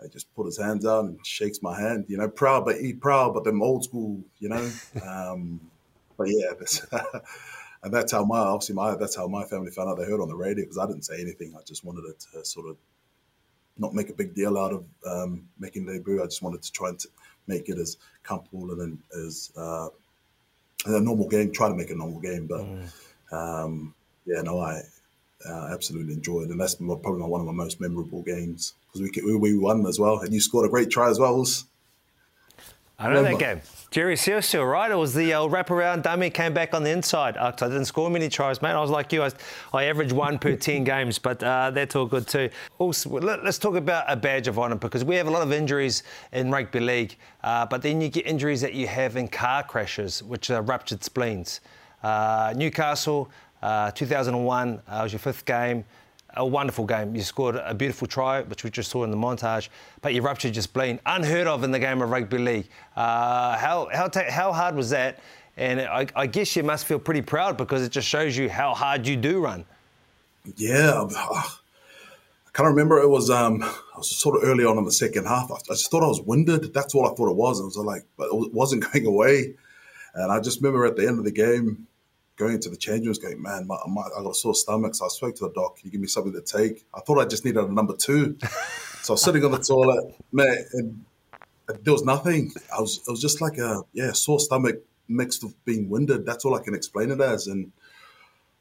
He 0.02 0.08
just 0.08 0.34
put 0.34 0.46
his 0.46 0.58
hands 0.58 0.84
out 0.84 1.04
and 1.04 1.24
shakes 1.24 1.62
my 1.62 1.78
hand, 1.78 2.06
you 2.08 2.18
know, 2.18 2.28
proud, 2.28 2.64
but 2.64 2.80
he 2.80 2.92
proud, 2.92 3.32
but 3.32 3.44
them 3.44 3.62
old 3.62 3.84
school, 3.84 4.22
you 4.38 4.48
know. 4.48 4.70
Um, 5.06 5.60
but 6.16 6.28
yeah, 6.28 6.52
and 7.82 7.92
that's 7.92 8.12
how 8.12 8.24
my 8.24 8.38
obviously 8.38 8.74
my 8.74 8.94
that's 8.96 9.16
how 9.16 9.26
my 9.26 9.44
family 9.44 9.70
found 9.70 9.90
out 9.90 9.98
they 9.98 10.04
heard 10.04 10.20
on 10.20 10.28
the 10.28 10.36
radio 10.36 10.64
because 10.64 10.78
I 10.78 10.86
didn't 10.86 11.04
say 11.04 11.20
anything. 11.20 11.54
I 11.58 11.62
just 11.64 11.84
wanted 11.84 12.04
it 12.04 12.24
to 12.32 12.44
sort 12.44 12.68
of 12.68 12.76
not 13.78 13.94
make 13.94 14.08
a 14.08 14.14
big 14.14 14.34
deal 14.34 14.56
out 14.56 14.72
of 14.72 14.84
um, 15.06 15.48
making 15.58 15.86
debut. 15.86 16.22
I 16.22 16.26
just 16.26 16.42
wanted 16.42 16.62
to 16.62 16.72
try 16.72 16.90
and 16.90 16.98
to 17.00 17.08
make 17.46 17.68
it 17.68 17.78
as 17.78 17.96
comfortable 18.22 18.70
and 18.70 18.80
then 18.80 18.98
as 19.26 19.52
uh, 19.56 19.88
a 20.86 21.00
normal 21.00 21.28
game. 21.28 21.52
Try 21.52 21.68
to 21.68 21.74
make 21.74 21.90
a 21.90 21.94
normal 21.94 22.20
game, 22.20 22.46
but 22.46 22.60
mm. 22.60 22.88
Um, 23.32 23.94
yeah, 24.26 24.42
no, 24.42 24.58
I 24.60 24.82
uh, 25.48 25.68
absolutely 25.72 26.14
enjoyed, 26.14 26.48
and 26.48 26.60
that's 26.60 26.76
probably 26.76 27.22
one 27.22 27.40
of 27.40 27.46
my 27.46 27.52
most 27.52 27.80
memorable 27.80 28.22
games 28.22 28.74
because 28.92 29.10
we, 29.22 29.36
we 29.36 29.58
won 29.58 29.86
as 29.86 29.98
well, 29.98 30.20
and 30.20 30.32
you 30.32 30.40
scored 30.40 30.66
a 30.66 30.70
great 30.70 30.90
try 30.90 31.10
as 31.10 31.18
well. 31.18 31.44
I 32.98 33.12
know 33.12 33.22
that 33.24 33.38
game. 33.38 33.60
Jerry 33.90 34.14
Seuseu, 34.14 34.68
right? 34.68 34.90
It 34.90 34.96
was 34.96 35.14
the 35.14 35.34
uh, 35.34 35.42
wraparound 35.42 36.02
dummy, 36.02 36.30
came 36.30 36.54
back 36.54 36.74
on 36.74 36.82
the 36.82 36.90
inside. 36.90 37.36
Uh, 37.36 37.52
I 37.56 37.68
didn't 37.68 37.84
score 37.84 38.08
many 38.08 38.28
tries, 38.28 38.62
mate. 38.62 38.70
I 38.70 38.80
was 38.80 38.90
like 38.90 39.12
you. 39.12 39.22
I, 39.22 39.30
I 39.72 39.84
averaged 39.84 40.12
one 40.12 40.38
per 40.38 40.56
10 40.56 40.84
games, 40.94 41.18
but 41.18 41.42
uh, 41.42 41.70
that's 41.70 41.94
all 41.94 42.06
good 42.06 42.26
too. 42.26 42.50
Also, 42.78 43.10
let, 43.10 43.40
us 43.40 43.58
talk 43.58 43.74
about 43.74 44.04
a 44.08 44.16
badge 44.16 44.48
of 44.48 44.58
honour 44.58 44.76
because 44.76 45.04
we 45.04 45.16
have 45.16 45.26
a 45.26 45.30
lot 45.30 45.42
of 45.42 45.52
injuries 45.52 46.02
in 46.32 46.50
rugby 46.50 46.80
league, 46.80 47.16
uh, 47.42 47.66
but 47.66 47.82
then 47.82 48.00
you 48.00 48.08
get 48.08 48.26
injuries 48.26 48.60
that 48.60 48.74
you 48.74 48.86
have 48.86 49.16
in 49.16 49.28
car 49.28 49.62
crashes, 49.62 50.22
which 50.22 50.50
are 50.50 50.62
ruptured 50.62 51.04
spleens. 51.04 51.60
Uh, 52.04 52.52
Newcastle, 52.56 53.30
uh, 53.62 53.90
2001 53.90 54.82
was 54.88 55.12
your 55.12 55.18
fifth 55.18 55.44
game 55.44 55.84
a 56.36 56.46
wonderful 56.46 56.84
game. 56.84 57.14
You 57.14 57.22
scored 57.22 57.56
a 57.56 57.74
beautiful 57.74 58.06
try, 58.06 58.42
which 58.42 58.64
we 58.64 58.70
just 58.70 58.90
saw 58.90 59.04
in 59.04 59.10
the 59.10 59.16
montage, 59.16 59.68
but 60.02 60.14
you 60.14 60.22
ruptured 60.22 60.54
your 60.54 60.62
spleen. 60.62 61.00
Unheard 61.06 61.46
of 61.46 61.64
in 61.64 61.70
the 61.70 61.78
game 61.78 62.02
of 62.02 62.10
rugby 62.10 62.38
league. 62.38 62.68
Uh, 62.96 63.56
how, 63.56 63.88
how, 63.92 64.10
how 64.28 64.52
hard 64.52 64.74
was 64.74 64.90
that? 64.90 65.20
And 65.56 65.80
I, 65.80 66.06
I, 66.16 66.26
guess 66.26 66.56
you 66.56 66.64
must 66.64 66.84
feel 66.84 66.98
pretty 66.98 67.22
proud 67.22 67.56
because 67.56 67.82
it 67.82 67.92
just 67.92 68.08
shows 68.08 68.36
you 68.36 68.48
how 68.48 68.74
hard 68.74 69.06
you 69.06 69.16
do 69.16 69.40
run. 69.40 69.64
Yeah. 70.56 71.06
I 71.16 72.50
can't 72.52 72.68
remember. 72.68 73.00
It 73.00 73.08
was, 73.08 73.30
um, 73.30 73.62
I 73.62 73.98
was 73.98 74.20
sort 74.20 74.36
of 74.36 74.48
early 74.48 74.64
on 74.64 74.78
in 74.78 74.84
the 74.84 74.92
second 74.92 75.26
half. 75.26 75.52
I, 75.52 75.58
just 75.68 75.90
thought 75.92 76.02
I 76.02 76.08
was 76.08 76.20
winded. 76.20 76.74
That's 76.74 76.94
all 76.96 77.06
I 77.06 77.14
thought 77.14 77.30
it 77.30 77.36
was. 77.36 77.60
It 77.60 77.64
was 77.64 77.76
like, 77.76 78.02
but 78.16 78.28
it 78.32 78.52
wasn't 78.52 78.84
going 78.92 79.06
away. 79.06 79.54
And 80.14 80.32
I 80.32 80.40
just 80.40 80.60
remember 80.60 80.84
at 80.86 80.96
the 80.96 81.06
end 81.06 81.20
of 81.20 81.24
the 81.24 81.32
game, 81.32 81.86
going 82.36 82.60
to 82.60 82.70
the 82.70 82.76
change 82.76 83.06
rooms, 83.06 83.18
going, 83.18 83.40
man, 83.40 83.66
my, 83.66 83.76
my, 83.86 84.02
I 84.02 84.22
got 84.22 84.30
a 84.30 84.34
sore 84.34 84.54
stomach. 84.54 84.94
So 84.94 85.04
I 85.04 85.08
spoke 85.08 85.36
to 85.36 85.44
the 85.44 85.52
doc. 85.52 85.76
Can 85.76 85.86
you 85.86 85.92
give 85.92 86.00
me 86.00 86.08
something 86.08 86.32
to 86.32 86.40
take? 86.40 86.84
I 86.94 87.00
thought 87.00 87.18
I 87.18 87.26
just 87.26 87.44
needed 87.44 87.62
a 87.62 87.72
number 87.72 87.96
two. 87.96 88.36
so 89.02 89.12
I 89.12 89.14
was 89.14 89.22
sitting 89.22 89.44
on 89.44 89.52
the 89.52 89.58
toilet, 89.58 90.14
man, 90.32 90.56
and 90.72 91.04
there 91.82 91.92
was 91.92 92.04
nothing. 92.04 92.52
I 92.76 92.80
was, 92.80 92.98
it 93.06 93.10
was 93.10 93.20
just 93.20 93.40
like 93.40 93.58
a, 93.58 93.82
yeah, 93.92 94.12
sore 94.12 94.40
stomach 94.40 94.82
mixed 95.08 95.44
with 95.44 95.64
being 95.64 95.88
winded. 95.88 96.26
That's 96.26 96.44
all 96.44 96.54
I 96.54 96.62
can 96.62 96.74
explain 96.74 97.10
it 97.10 97.20
as. 97.20 97.46
And 97.46 97.72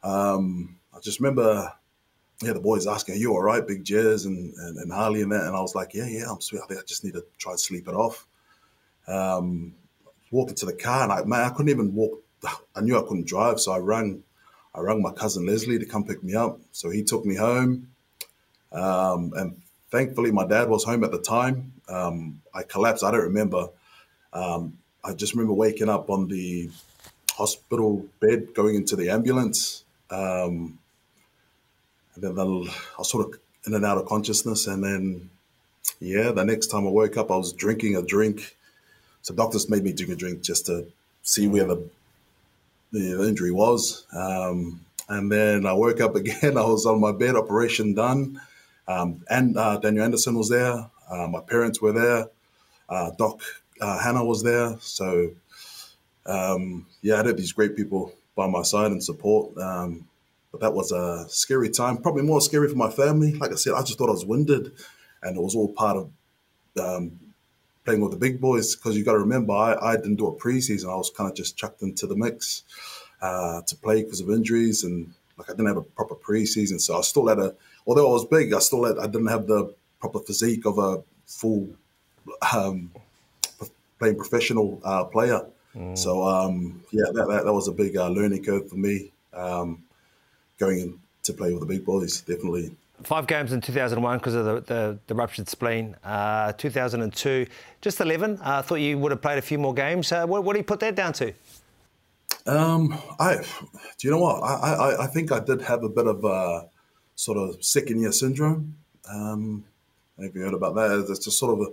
um, 0.03 0.77
I 0.94 1.00
just 1.00 1.20
remember, 1.20 1.74
yeah, 2.42 2.53
the 2.53 2.60
boys 2.60 2.88
asking, 2.88 3.15
are 3.15 3.18
you 3.18 3.32
all 3.34 3.42
right, 3.42 3.65
Big 3.65 3.84
Jazz 3.84 4.25
and, 4.25 4.53
and, 4.53 4.77
and 4.77 4.92
Harley 4.92 5.22
and 5.22 5.32
that? 5.32 5.46
And 5.46 5.56
I 5.56 5.62
was 5.62 5.75
like, 5.75 5.94
yeah, 5.94 6.08
yeah, 6.08 6.30
I'm 6.30 6.42
sweet. 6.42 6.62
I 6.63 6.68
think 6.68 6.80
I 6.80 6.84
just 6.86 7.03
need 7.03 7.13
to 7.13 7.25
try 7.38 7.53
and 7.53 7.60
sleep 7.60 7.88
it 7.88 7.96
off. 7.96 8.27
Um, 9.08 9.74
walk 10.32 10.50
into 10.50 10.65
the 10.65 10.74
car 10.74 11.03
and 11.03 11.12
I, 11.12 11.24
man, 11.24 11.42
I 11.42 11.50
couldn't 11.50 11.70
even 11.70 11.94
walk 11.94 12.24
I 12.76 12.82
knew 12.82 12.98
I 12.98 13.02
couldn't 13.02 13.28
drive, 13.28 13.60
so 13.60 13.72
I 13.72 13.80
rang, 13.80 14.24
I 14.74 14.82
rang 14.82 15.02
my 15.02 15.12
cousin 15.12 15.46
Leslie 15.46 15.80
to 15.80 15.86
come 15.86 16.04
pick 16.04 16.24
me 16.24 16.36
up. 16.36 16.60
So 16.72 16.90
he 16.90 17.04
took 17.04 17.26
me 17.26 17.36
home, 17.36 17.90
um, 18.72 19.34
and 19.36 19.62
thankfully 19.92 20.32
my 20.32 20.46
dad 20.46 20.70
was 20.70 20.84
home 20.84 21.04
at 21.04 21.12
the 21.12 21.22
time. 21.22 21.74
Um, 21.88 22.42
I 22.54 22.64
collapsed. 22.64 23.04
I 23.04 23.12
don't 23.12 23.22
remember. 23.22 23.70
Um, 24.32 24.78
I 25.04 25.14
just 25.14 25.34
remember 25.34 25.54
waking 25.54 25.90
up 25.90 26.10
on 26.10 26.28
the 26.28 26.70
hospital 27.32 28.06
bed, 28.20 28.54
going 28.54 28.76
into 28.76 28.96
the 28.96 29.10
ambulance, 29.10 29.84
um, 30.10 30.80
and 32.16 32.24
then 32.24 32.40
I 32.40 32.44
was 32.44 33.10
sort 33.10 33.28
of 33.28 33.40
in 33.66 33.74
and 33.74 33.86
out 33.86 33.98
of 33.98 34.06
consciousness. 34.06 34.68
And 34.68 34.84
then, 34.84 35.30
yeah, 36.00 36.32
the 36.32 36.46
next 36.46 36.68
time 36.68 36.86
I 36.86 36.90
woke 36.92 37.18
up, 37.18 37.32
I 37.32 37.38
was 37.38 37.54
drinking 37.54 37.96
a 37.96 38.02
drink. 38.02 38.56
So 39.22 39.34
doctors 39.34 39.70
made 39.70 39.84
me 39.84 39.94
drink 39.94 40.12
a 40.12 40.16
drink 40.16 40.42
just 40.42 40.66
to 40.68 40.88
see 41.24 41.48
where 41.48 41.66
the 41.66 41.90
the 42.94 43.28
injury 43.28 43.52
was. 43.52 44.06
Um, 44.14 44.86
and 45.10 45.30
then 45.30 45.66
I 45.66 45.74
woke 45.74 46.00
up 46.00 46.16
again. 46.22 46.58
I 46.58 46.64
was 46.64 46.86
on 46.86 47.02
my 47.02 47.12
bed, 47.12 47.36
operation 47.36 47.94
done. 47.94 48.40
Um, 48.88 49.24
and 49.30 49.58
uh, 49.58 49.78
Daniel 49.78 50.06
Anderson 50.06 50.38
was 50.38 50.50
there. 50.50 50.90
Uh, 51.10 51.28
my 51.28 51.42
parents 51.42 51.82
were 51.82 51.92
there. 51.92 52.28
Uh, 52.88 53.12
Doc 53.18 53.42
uh, 53.82 54.00
Hannah 54.00 54.24
was 54.24 54.44
there. 54.44 54.78
So 54.80 55.32
um, 56.26 56.86
yeah, 57.02 57.16
I 57.16 57.26
had 57.26 57.38
these 57.38 57.52
great 57.52 57.76
people 57.76 58.14
by 58.36 58.48
my 58.48 58.62
side 58.62 58.92
and 58.92 59.04
support. 59.04 59.58
Um, 59.58 60.08
but 60.52 60.62
that 60.62 60.74
was 60.74 60.92
a 60.92 61.26
scary 61.30 61.70
time, 61.70 61.98
probably 61.98 62.22
more 62.22 62.40
scary 62.40 62.70
for 62.70 62.76
my 62.76 62.90
family. 62.90 63.34
Like 63.34 63.52
I 63.52 63.56
said, 63.56 63.74
I 63.74 63.82
just 63.82 63.98
thought 63.98 64.10
I 64.10 64.14
was 64.14 64.26
winded, 64.26 64.72
and 65.24 65.36
it 65.36 65.42
was 65.42 65.56
all 65.56 65.74
part 65.74 65.98
of 65.98 66.12
um, 66.80 67.20
playing 67.86 68.02
with 68.02 68.12
the 68.12 68.18
big 68.18 68.40
boys. 68.40 68.75
Because 68.75 68.98
you 68.98 69.04
got 69.04 69.13
to 69.13 69.20
remember, 69.20 69.54
I, 69.54 69.75
I, 69.82 69.96
didn't 69.96 70.16
do 70.16 70.28
a 70.28 70.36
preseason; 70.36 70.92
I 70.92 70.96
was 70.96 71.12
kind 71.16 71.30
of 71.30 71.36
just 71.36 71.58
chucked 71.58 71.82
into 71.82 72.08
the 72.08 72.16
mix 72.16 72.63
uh, 73.22 73.62
to 73.62 73.75
play 73.75 74.04
because 74.04 74.22
of 74.22 74.30
injuries, 74.30 74.84
and 74.84 75.13
like 75.38 75.50
I 75.50 75.54
didn't 75.54 75.68
have 75.68 75.78
a 75.78 75.84
proper 75.84 76.16
preseason. 76.16 76.80
So 76.80 76.98
I 76.98 77.02
still 77.02 77.28
had 77.28 77.40
a, 77.40 77.56
although 77.88 78.10
I 78.10 78.13
was 78.13 78.25
big, 78.25 78.54
I 78.54 78.60
still 78.60 78.86
had, 78.86 78.98
I 78.98 79.06
didn't 79.08 79.28
have 79.28 79.48
the 79.48 79.74
proper 80.00 80.20
physique 80.20 80.66
of 80.66 80.78
a 80.78 81.04
full 81.25 81.70
um, 82.54 82.92
playing 84.00 84.18
professional 84.18 84.82
uh, 84.84 85.06
player. 85.06 85.46
Mm. 85.75 85.98
So 85.98 86.28
um, 86.28 86.84
yeah, 86.92 87.06
that, 87.13 87.28
that, 87.28 87.46
that 87.46 87.54
was 87.54 87.68
a 87.68 87.72
big 87.72 87.98
uh, 87.98 88.10
learning 88.10 88.44
curve 88.44 88.70
for 88.70 88.75
me. 88.75 89.12
Um, 89.34 89.84
going 90.60 91.00
to 91.24 91.34
play 91.34 91.52
with 91.52 91.62
the 91.62 91.66
big 91.66 91.86
boys, 91.86 92.22
definitely. 92.22 92.75
Five 93.04 93.28
games 93.28 93.52
in 93.52 93.62
2001 93.62 94.18
because 94.18 94.36
of 94.36 94.46
the, 94.46 94.62
the, 94.62 95.00
the 95.08 95.16
ruptured 95.16 95.50
spleen. 95.50 95.96
Uh, 96.04 96.54
2002, 96.54 97.48
just 97.82 98.00
11. 98.00 98.40
I 98.42 98.60
uh, 98.60 98.62
thought 98.62 98.76
you 98.76 98.98
would 98.98 99.12
have 99.12 99.22
played 99.22 99.38
a 99.38 99.42
few 99.42 99.58
more 99.58 99.74
games. 99.74 100.12
Uh, 100.12 100.26
what, 100.26 100.44
what, 100.44 100.54
do 100.54 100.60
you 100.60 100.64
put 100.64 100.80
that 100.80 100.96
down 100.96 101.14
to? 101.14 101.34
Um, 102.46 102.98
I, 103.20 103.36
do 103.38 104.08
you 104.08 104.12
know 104.12 104.20
what? 104.20 104.42
I, 104.44 104.74
I, 104.74 105.04
I 105.04 105.08
think 105.08 105.32
I 105.32 105.40
did 105.40 105.62
have 105.62 105.84
a 105.84 105.90
bit 105.90 106.08
of 106.08 106.24
a 106.24 106.68
sort 107.16 107.38
of 107.38 107.64
second 107.64 108.02
year 108.02 108.12
syndrome. 108.12 108.76
Um, 109.10 109.66
have 110.22 110.36
you 110.36 110.42
heard 110.42 110.54
about 110.54 110.76
that? 110.76 111.06
It's 111.10 111.26
just 111.26 111.40
sort 111.40 111.60
of 111.60 111.68
a, 111.68 111.72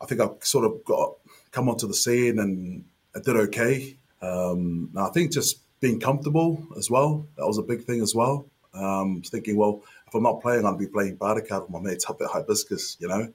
I 0.00 0.06
think 0.06 0.20
I 0.20 0.28
sort 0.40 0.64
of 0.64 0.84
got 0.84 1.14
come 1.50 1.68
onto 1.68 1.86
the 1.86 1.94
scene 1.94 2.38
and 2.38 2.84
I 3.14 3.20
did 3.20 3.36
okay. 3.36 3.96
Um, 4.22 4.90
I 4.96 5.08
think 5.10 5.32
just 5.32 5.60
being 5.80 6.00
comfortable 6.00 6.62
as 6.76 6.90
well. 6.90 7.26
That 7.36 7.46
was 7.46 7.58
a 7.58 7.62
big 7.62 7.84
thing 7.84 8.00
as 8.02 8.14
well. 8.14 8.46
Um, 8.74 9.22
thinking, 9.22 9.56
well, 9.56 9.82
if 10.06 10.14
I'm 10.14 10.22
not 10.22 10.40
playing, 10.40 10.64
I'll 10.64 10.76
be 10.76 10.86
playing 10.86 11.16
Bartercard 11.16 11.62
with 11.62 11.70
my 11.70 11.80
mates 11.80 12.08
up 12.08 12.20
at 12.20 12.28
Hibiscus, 12.28 12.96
you 13.00 13.08
know. 13.08 13.32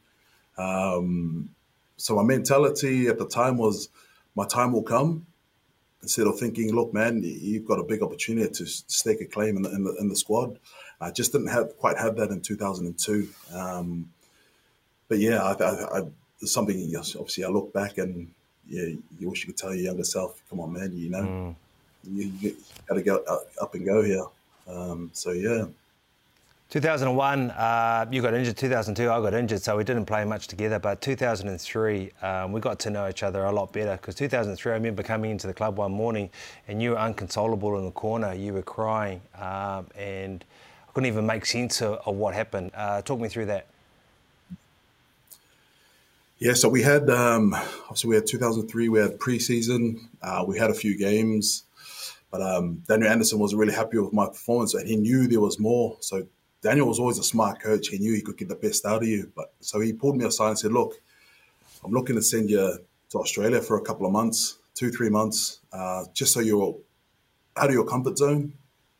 Um, 0.57 1.49
so 1.97 2.15
my 2.15 2.23
mentality 2.23 3.07
at 3.07 3.19
the 3.19 3.27
time 3.27 3.57
was, 3.57 3.89
my 4.35 4.45
time 4.45 4.71
will 4.71 4.83
come. 4.83 5.25
Instead 6.01 6.25
of 6.25 6.39
thinking, 6.39 6.73
look, 6.73 6.93
man, 6.93 7.21
you've 7.23 7.67
got 7.67 7.79
a 7.79 7.83
big 7.83 8.01
opportunity 8.01 8.49
to 8.51 8.65
stake 8.65 9.21
a 9.21 9.25
claim 9.25 9.57
in 9.57 9.61
the, 9.61 9.69
in 9.71 9.83
the, 9.83 9.95
in 9.99 10.09
the 10.09 10.15
squad. 10.15 10.57
I 10.99 11.11
just 11.11 11.31
didn't 11.31 11.49
have 11.49 11.77
quite 11.77 11.97
have 11.97 12.15
that 12.15 12.31
in 12.31 12.41
2002. 12.41 13.29
Um, 13.53 14.09
but 15.07 15.19
yeah, 15.19 15.43
I, 15.43 15.51
I, 15.53 15.99
I, 15.99 16.01
something 16.39 16.75
obviously 16.95 17.43
I 17.43 17.49
look 17.49 17.71
back 17.71 17.99
and 17.99 18.31
yeah, 18.67 18.95
you 19.19 19.29
wish 19.29 19.41
you 19.45 19.53
could 19.53 19.57
tell 19.57 19.75
your 19.75 19.85
younger 19.85 20.03
self, 20.03 20.41
come 20.49 20.59
on, 20.59 20.73
man, 20.73 20.91
you 20.95 21.09
know. 21.09 21.21
Mm 21.21 21.55
you, 22.03 22.31
you 22.39 22.55
got 22.87 22.95
to 22.95 23.01
go 23.01 23.23
up 23.61 23.75
and 23.75 23.85
go 23.85 24.03
here. 24.03 24.25
Um, 24.67 25.09
so 25.13 25.31
yeah. 25.31 25.65
2001, 26.71 27.51
uh, 27.51 28.05
you 28.11 28.21
got 28.21 28.33
injured. 28.33 28.55
2002, 28.55 29.11
I 29.11 29.19
got 29.19 29.33
injured, 29.33 29.61
so 29.61 29.75
we 29.75 29.83
didn't 29.83 30.05
play 30.05 30.23
much 30.23 30.47
together. 30.47 30.79
But 30.79 31.01
2003, 31.01 32.11
um, 32.21 32.53
we 32.53 32.61
got 32.61 32.79
to 32.79 32.89
know 32.89 33.09
each 33.09 33.23
other 33.23 33.43
a 33.43 33.51
lot 33.51 33.73
better 33.73 33.97
because 33.97 34.15
2003, 34.15 34.71
I 34.71 34.75
remember 34.75 35.03
coming 35.03 35.31
into 35.31 35.47
the 35.47 35.53
club 35.53 35.75
one 35.75 35.91
morning 35.91 36.29
and 36.69 36.81
you 36.81 36.91
were 36.91 36.97
unconsolable 36.97 37.77
in 37.77 37.83
the 37.83 37.91
corner. 37.91 38.33
You 38.33 38.53
were 38.53 38.61
crying, 38.61 39.19
um, 39.35 39.87
and 39.97 40.45
I 40.87 40.91
couldn't 40.93 41.07
even 41.07 41.25
make 41.25 41.45
sense 41.45 41.81
of, 41.81 41.99
of 42.05 42.15
what 42.15 42.33
happened. 42.33 42.71
Uh, 42.73 43.01
talk 43.01 43.19
me 43.19 43.27
through 43.27 43.47
that. 43.47 43.67
Yeah, 46.39 46.53
so 46.53 46.69
we 46.69 46.83
had 46.83 47.09
um, 47.09 47.53
obviously 47.53 48.11
we 48.11 48.15
had 48.15 48.27
2003. 48.27 48.87
We 48.87 48.99
had 48.99 49.19
preseason. 49.19 50.07
Uh, 50.21 50.45
we 50.47 50.57
had 50.57 50.69
a 50.69 50.73
few 50.73 50.97
games. 50.97 51.65
But 52.31 52.41
um, 52.41 52.81
Daniel 52.87 53.11
Anderson 53.11 53.39
wasn't 53.39 53.59
really 53.59 53.73
happy 53.73 53.97
with 53.97 54.13
my 54.13 54.27
performance, 54.27 54.73
and 54.73 54.87
he 54.87 54.95
knew 54.95 55.27
there 55.27 55.41
was 55.41 55.59
more. 55.59 55.97
So 55.99 56.27
Daniel 56.61 56.87
was 56.87 56.99
always 56.99 57.17
a 57.17 57.23
smart 57.23 57.59
coach. 57.59 57.87
He 57.87 57.97
knew 57.97 58.13
he 58.13 58.21
could 58.21 58.37
get 58.37 58.49
the 58.49 58.55
best 58.55 58.85
out 58.85 59.01
of 59.01 59.07
you. 59.07 59.31
But 59.35 59.53
so 59.59 59.79
he 59.79 59.93
pulled 59.93 60.17
me 60.17 60.25
aside 60.25 60.49
and 60.49 60.59
said, 60.59 60.71
"Look, 60.71 61.01
I'm 61.83 61.91
looking 61.91 62.15
to 62.15 62.21
send 62.21 62.49
you 62.49 62.77
to 63.09 63.17
Australia 63.17 63.61
for 63.61 63.77
a 63.77 63.81
couple 63.81 64.05
of 64.05 64.11
months, 64.11 64.57
two, 64.75 64.91
three 64.91 65.09
months, 65.09 65.59
uh, 65.73 66.05
just 66.13 66.33
so 66.33 66.39
you're 66.39 66.75
out 67.57 67.67
of 67.69 67.73
your 67.73 67.85
comfort 67.85 68.17
zone." 68.17 68.53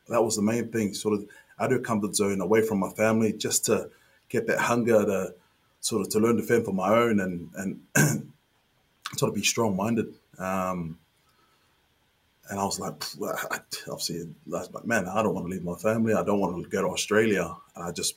That 0.10 0.24
was 0.24 0.36
the 0.36 0.42
main 0.42 0.72
thing, 0.72 0.94
sort 0.94 1.14
of 1.14 1.26
out 1.60 1.68
of 1.68 1.72
your 1.72 1.82
comfort 1.82 2.16
zone, 2.16 2.42
away 2.42 2.62
from 2.64 2.80
my 2.80 2.90
family, 2.90 3.32
just 3.32 3.66
to 3.66 3.90
get 4.28 4.48
that 4.48 4.60
hunger 4.60 5.06
to 5.06 5.36
sort 5.80 6.02
of 6.02 6.10
to 6.10 6.20
learn 6.20 6.38
to 6.38 6.44
fend 6.44 6.66
for 6.66 6.74
my 6.74 6.90
own 6.90 7.20
and 7.20 7.50
and 7.56 7.82
sort 9.18 9.30
of 9.30 9.36
be 9.36 9.44
strong 9.44 9.76
minded. 9.76 10.14
Um, 10.40 10.98
and 12.52 12.60
I 12.60 12.66
was 12.66 12.82
like, 12.82 13.02
obviously, 13.90 14.24
I 14.54 14.58
like, 14.74 14.86
man, 14.86 15.08
I 15.08 15.24
don't 15.24 15.34
want 15.34 15.48
to 15.48 15.52
leave 15.52 15.64
my 15.64 15.76
family. 15.76 16.14
I 16.14 16.22
don't 16.22 16.42
want 16.42 16.62
to 16.62 16.70
go 16.70 16.82
to 16.82 16.90
Australia. 16.90 17.56
And 17.78 17.86
I 17.86 17.92
just 17.92 18.16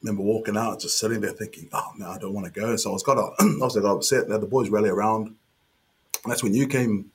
remember 0.00 0.22
walking 0.22 0.56
out, 0.56 0.80
just 0.80 0.98
sitting 0.98 1.20
there 1.20 1.32
thinking, 1.32 1.68
oh, 1.70 1.92
man, 1.98 2.08
I 2.08 2.16
don't 2.16 2.32
want 2.32 2.46
to 2.46 2.60
go. 2.60 2.74
So 2.76 2.88
I 2.88 2.92
was 2.94 3.02
got, 3.02 3.18
obviously, 3.38 3.82
got 3.82 3.96
upset. 3.96 4.26
Now 4.26 4.38
the 4.38 4.46
boys 4.46 4.70
rally 4.70 4.88
around. 4.88 5.26
And 5.26 6.32
that's 6.32 6.42
when 6.42 6.54
you 6.54 6.66
came. 6.66 7.10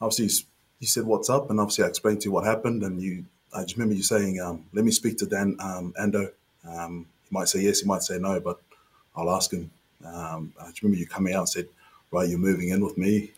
Obviously, 0.00 0.46
you 0.78 0.86
said, 0.86 1.02
what's 1.02 1.28
up? 1.28 1.50
And 1.50 1.58
obviously, 1.58 1.84
I 1.84 1.88
explained 1.88 2.20
to 2.20 2.26
you 2.26 2.32
what 2.32 2.44
happened. 2.44 2.84
And 2.84 3.02
you, 3.02 3.24
I 3.52 3.62
just 3.62 3.76
remember 3.76 3.96
you 3.96 4.04
saying, 4.04 4.40
um, 4.40 4.64
let 4.72 4.84
me 4.84 4.92
speak 4.92 5.18
to 5.18 5.26
Dan 5.26 5.56
um, 5.58 5.92
Ando. 6.00 6.30
Um, 6.68 7.06
he 7.28 7.34
might 7.34 7.48
say 7.48 7.62
yes, 7.62 7.80
he 7.80 7.86
might 7.88 8.04
say 8.04 8.20
no, 8.20 8.38
but 8.38 8.60
I'll 9.16 9.34
ask 9.34 9.52
him. 9.52 9.72
Um, 10.04 10.52
I 10.62 10.66
just 10.68 10.82
remember 10.82 11.00
you 11.00 11.06
coming 11.08 11.34
out 11.34 11.40
and 11.40 11.48
said, 11.48 11.68
right, 12.12 12.28
you're 12.28 12.38
moving 12.38 12.68
in 12.68 12.84
with 12.84 12.96
me. 12.96 13.32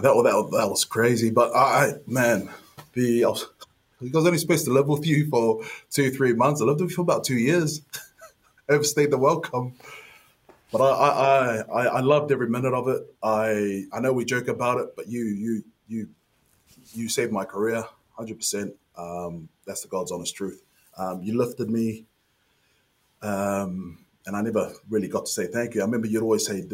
That 0.00 0.14
that 0.14 0.58
that 0.58 0.68
was 0.68 0.84
crazy. 0.84 1.30
But 1.30 1.54
I, 1.54 1.94
man, 2.06 2.48
the 2.94 3.24
I 3.24 3.28
was, 3.28 3.46
I 4.02 4.08
was 4.12 4.26
only 4.26 4.38
supposed 4.38 4.64
to 4.66 4.72
live 4.72 4.88
with 4.88 5.06
you 5.06 5.28
for 5.28 5.62
two, 5.90 6.10
three 6.10 6.32
months. 6.32 6.60
I 6.60 6.64
lived 6.64 6.80
with 6.80 6.90
you 6.90 6.96
for 6.96 7.02
about 7.02 7.24
two 7.24 7.38
years. 7.38 7.82
Overstayed 8.68 9.10
the 9.10 9.18
welcome. 9.18 9.74
But 10.72 10.82
I, 10.82 10.92
I, 10.92 11.56
I, 11.62 11.86
I 11.86 12.00
loved 12.00 12.30
every 12.30 12.48
minute 12.48 12.72
of 12.72 12.86
it. 12.88 13.02
I, 13.22 13.86
I 13.92 14.00
know 14.00 14.12
we 14.12 14.24
joke 14.24 14.46
about 14.46 14.78
it, 14.78 14.94
but 14.94 15.08
you, 15.08 15.24
you, 15.24 15.64
you, 15.88 16.08
you 16.92 17.08
saved 17.08 17.32
my 17.32 17.44
career, 17.44 17.84
hundred 18.16 18.34
um, 18.34 18.38
percent. 18.38 18.74
That's 19.66 19.82
the 19.82 19.88
God's 19.88 20.12
honest 20.12 20.36
truth. 20.36 20.62
Um, 20.96 21.22
you 21.22 21.36
lifted 21.36 21.70
me, 21.70 22.04
um, 23.22 24.04
and 24.26 24.36
I 24.36 24.42
never 24.42 24.72
really 24.88 25.08
got 25.08 25.26
to 25.26 25.32
say 25.32 25.46
thank 25.46 25.74
you. 25.74 25.80
I 25.80 25.84
remember 25.84 26.06
you'd 26.06 26.22
always 26.22 26.46
say, 26.46 26.64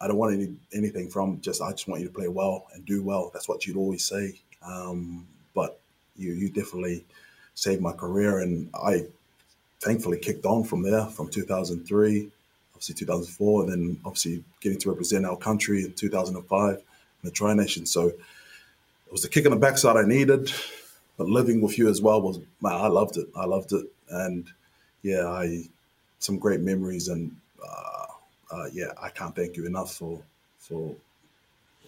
I 0.00 0.08
don't 0.08 0.16
want 0.16 0.34
any, 0.34 0.54
anything 0.72 1.08
from 1.08 1.40
just 1.40 1.62
I 1.62 1.70
just 1.72 1.88
want 1.88 2.02
you 2.02 2.08
to 2.08 2.14
play 2.14 2.28
well 2.28 2.66
and 2.74 2.84
do 2.84 3.02
well. 3.02 3.30
That's 3.32 3.48
what 3.48 3.66
you'd 3.66 3.76
always 3.76 4.04
say. 4.04 4.34
Um, 4.62 5.26
but 5.54 5.78
you 6.16 6.32
you 6.32 6.48
definitely 6.48 7.04
saved 7.54 7.80
my 7.80 7.92
career, 7.92 8.40
and 8.40 8.68
I 8.74 9.06
thankfully 9.80 10.18
kicked 10.18 10.44
on 10.44 10.64
from 10.64 10.82
there 10.82 11.06
from 11.06 11.28
2003, 11.28 12.30
obviously 12.74 12.94
2004, 12.94 13.62
and 13.62 13.72
then 13.72 14.00
obviously 14.04 14.44
getting 14.60 14.78
to 14.80 14.90
represent 14.90 15.24
our 15.24 15.36
country 15.36 15.84
in 15.84 15.92
2005 15.92 16.74
in 16.74 16.82
the 17.22 17.30
Tri 17.30 17.54
Nation. 17.54 17.86
So 17.86 18.08
it 18.08 19.12
was 19.12 19.22
the 19.22 19.28
kick 19.28 19.44
in 19.44 19.52
the 19.52 19.56
backside 19.56 19.96
I 19.96 20.04
needed, 20.06 20.52
but 21.16 21.28
living 21.28 21.62
with 21.62 21.78
you 21.78 21.88
as 21.88 22.02
well 22.02 22.20
was 22.20 22.38
man, 22.60 22.74
I 22.74 22.88
loved 22.88 23.16
it. 23.16 23.28
I 23.34 23.46
loved 23.46 23.72
it, 23.72 23.86
and 24.10 24.46
yeah, 25.02 25.26
I 25.26 25.62
some 26.18 26.38
great 26.38 26.60
memories 26.60 27.08
and. 27.08 27.34
Uh, 27.66 27.95
uh, 28.56 28.68
yeah, 28.72 28.86
I 29.00 29.10
can't 29.10 29.34
thank 29.34 29.56
you 29.56 29.66
enough 29.66 29.94
for 29.94 30.22
for 30.58 30.94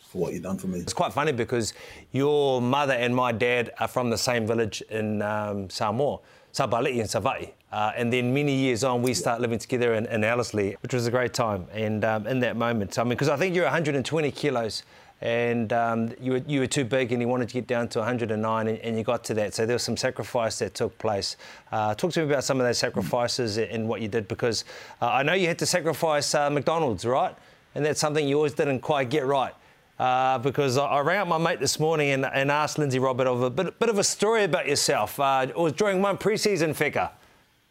for 0.08 0.18
what 0.18 0.32
you've 0.32 0.42
done 0.42 0.58
for 0.58 0.68
me. 0.68 0.80
It's 0.80 0.94
quite 0.94 1.12
funny 1.12 1.32
because 1.32 1.74
your 2.12 2.62
mother 2.62 2.94
and 2.94 3.14
my 3.14 3.32
dad 3.32 3.72
are 3.78 3.88
from 3.88 4.10
the 4.10 4.16
same 4.16 4.46
village 4.46 4.82
in 4.90 5.20
um, 5.20 5.68
Samoa, 5.68 6.20
Sabali'i 6.52 7.00
and 7.00 7.08
Savai'i. 7.08 7.52
Uh, 7.70 7.92
and 7.94 8.10
then 8.10 8.32
many 8.32 8.54
years 8.54 8.84
on, 8.84 9.02
we 9.02 9.12
start 9.12 9.42
living 9.42 9.58
together 9.58 9.92
in, 9.94 10.06
in 10.06 10.24
Ellerslie, 10.24 10.76
which 10.80 10.94
was 10.94 11.06
a 11.06 11.10
great 11.10 11.34
time. 11.34 11.66
And 11.72 12.06
um, 12.06 12.26
in 12.26 12.40
that 12.40 12.56
moment, 12.56 12.98
I 12.98 13.02
mean, 13.02 13.10
because 13.10 13.28
I 13.28 13.36
think 13.36 13.54
you're 13.54 13.64
120 13.64 14.30
kilos 14.30 14.82
and 15.20 15.72
um, 15.72 16.12
you, 16.20 16.32
were, 16.32 16.42
you 16.46 16.60
were 16.60 16.66
too 16.66 16.84
big 16.84 17.12
and 17.12 17.20
you 17.20 17.26
wanted 17.26 17.48
to 17.48 17.54
get 17.54 17.66
down 17.66 17.88
to 17.88 17.98
109 17.98 18.68
and, 18.68 18.78
and 18.78 18.96
you 18.96 19.02
got 19.02 19.24
to 19.24 19.34
that. 19.34 19.54
So 19.54 19.66
there 19.66 19.74
was 19.74 19.82
some 19.82 19.96
sacrifice 19.96 20.58
that 20.60 20.74
took 20.74 20.96
place. 20.98 21.36
Uh, 21.72 21.94
talk 21.94 22.12
to 22.12 22.20
me 22.20 22.26
about 22.26 22.44
some 22.44 22.60
of 22.60 22.66
those 22.66 22.78
sacrifices 22.78 23.58
and 23.58 23.88
what 23.88 24.00
you 24.00 24.08
did 24.08 24.28
because 24.28 24.64
uh, 25.02 25.08
I 25.08 25.22
know 25.22 25.32
you 25.32 25.48
had 25.48 25.58
to 25.58 25.66
sacrifice 25.66 26.34
uh, 26.34 26.48
McDonald's, 26.50 27.04
right? 27.04 27.34
And 27.74 27.84
that's 27.84 28.00
something 28.00 28.26
you 28.26 28.36
always 28.36 28.54
didn't 28.54 28.80
quite 28.80 29.10
get 29.10 29.26
right. 29.26 29.54
Uh, 29.98 30.38
because 30.38 30.78
I, 30.78 30.86
I, 30.86 31.00
rang 31.00 31.18
up 31.18 31.26
my 31.26 31.38
mate 31.38 31.58
this 31.58 31.80
morning 31.80 32.10
and, 32.10 32.24
and 32.24 32.52
asked 32.52 32.78
Lindsay 32.78 33.00
Robert 33.00 33.26
of 33.26 33.42
a 33.42 33.50
bit, 33.50 33.80
bit 33.80 33.88
of 33.88 33.98
a 33.98 34.04
story 34.04 34.44
about 34.44 34.68
yourself. 34.68 35.18
Uh, 35.18 35.46
it 35.48 35.58
was 35.58 35.72
during 35.72 36.00
one 36.00 36.16
pre-season 36.16 36.72
Feka. 36.72 37.10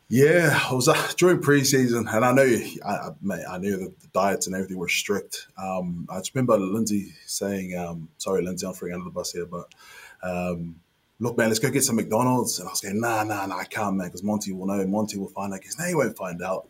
Yeah, 0.10 0.58
I 0.70 0.74
was 0.74 0.88
uh, 0.88 1.12
during 1.18 1.40
preseason, 1.40 2.14
and 2.14 2.24
I 2.24 2.32
know 2.32 2.44
I, 2.86 3.10
I 3.50 3.58
knew 3.58 3.76
that 3.76 4.00
the 4.00 4.08
diets 4.14 4.48
and 4.48 4.56
everything 4.56 4.78
were 4.78 4.88
strict. 4.88 5.48
Um, 5.58 6.08
I 6.10 6.20
just 6.20 6.34
remember 6.34 6.58
Lindsay 6.58 7.14
saying, 7.26 7.76
um, 7.78 8.08
"Sorry, 8.18 8.42
Lindsay, 8.42 8.66
I'm 8.66 8.74
freaking 8.74 8.94
under 8.94 9.04
the 9.04 9.12
bus 9.12 9.34
here, 9.34 9.46
but 9.46 9.74
um, 10.24 10.78
look, 11.20 11.38
man, 11.38 11.50
let's 11.50 11.60
go 11.60 11.70
get 11.70 11.84
some 11.84 11.98
McDonald's." 11.98 12.58
And 12.60 12.70
I 12.70 12.72
was 12.72 12.80
going, 12.80 13.02
"Nah, 13.02 13.24
nah, 13.24 13.48
nah, 13.48 13.58
I 13.58 13.66
can't, 13.66 13.98
man, 13.98 14.08
because 14.08 14.24
Monty 14.24 14.54
will 14.54 14.66
know. 14.66 14.88
Monty 14.88 15.18
will 15.18 15.28
find 15.28 15.54
out." 15.54 15.60
Because 15.60 15.78
now 15.78 15.88
he 15.88 15.96
won't 15.96 16.16
find 16.16 16.42
out. 16.42 16.70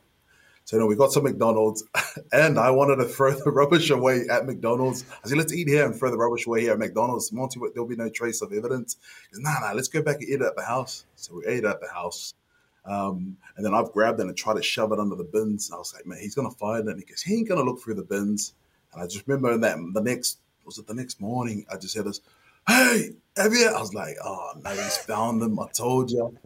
So 0.65 0.75
you 0.75 0.81
know, 0.81 0.87
we 0.87 0.95
got 0.95 1.11
some 1.11 1.23
McDonald's, 1.23 1.83
and 2.31 2.57
I 2.57 2.71
wanted 2.71 2.95
to 2.95 3.05
throw 3.05 3.33
the 3.33 3.51
rubbish 3.51 3.91
away 3.91 4.25
at 4.31 4.47
McDonald's. 4.47 5.05
I 5.23 5.27
said, 5.27 5.37
"Let's 5.37 5.53
eat 5.53 5.67
here 5.67 5.85
and 5.85 5.95
throw 5.95 6.09
the 6.09 6.17
rubbish 6.17 6.47
away 6.47 6.61
here 6.61 6.73
at 6.73 6.79
McDonald's." 6.79 7.31
Monty, 7.31 7.59
there'll 7.75 7.87
be 7.87 7.95
no 7.95 8.09
trace 8.09 8.41
of 8.41 8.51
evidence. 8.51 8.97
Said, 9.31 9.43
"Nah, 9.43 9.59
nah, 9.59 9.73
let's 9.73 9.89
go 9.89 10.01
back 10.01 10.15
and 10.21 10.27
eat 10.27 10.41
at 10.41 10.55
the 10.55 10.63
house." 10.63 11.05
So 11.15 11.35
we 11.35 11.45
ate 11.45 11.65
at 11.65 11.81
the 11.81 11.87
house, 11.87 12.33
um, 12.87 13.37
and 13.55 13.65
then 13.65 13.73
I've 13.73 13.91
grabbed 13.91 14.19
it 14.19 14.27
and 14.27 14.35
tried 14.35 14.55
to 14.55 14.63
shove 14.63 14.91
it 14.91 14.99
under 14.99 15.15
the 15.15 15.23
bins. 15.23 15.71
I 15.73 15.77
was 15.77 15.93
like, 15.93 16.05
"Man, 16.05 16.19
he's 16.19 16.35
gonna 16.35 16.51
find 16.51 16.87
it." 16.87 16.91
And 16.91 16.99
he 16.99 17.05
goes, 17.05 17.21
"He 17.21 17.35
ain't 17.35 17.49
gonna 17.49 17.63
look 17.63 17.81
through 17.81 17.95
the 17.95 18.03
bins." 18.03 18.53
And 18.93 19.01
I 19.01 19.07
just 19.07 19.27
remember 19.27 19.57
that 19.57 19.77
the 19.93 20.01
next 20.01 20.39
was 20.65 20.77
it 20.77 20.87
the 20.87 20.93
next 20.93 21.19
morning? 21.19 21.65
I 21.71 21.77
just 21.77 21.95
heard 21.95 22.05
this, 22.05 22.21
"Hey, 22.67 23.11
have 23.35 23.53
you?" 23.53 23.67
I 23.67 23.79
was 23.79 23.93
like, 23.93 24.15
"Oh 24.23 24.53
no, 24.63 24.69
he's 24.69 24.97
found 24.97 25.41
them." 25.41 25.59
I 25.59 25.67
told 25.69 26.11
you. 26.11 26.37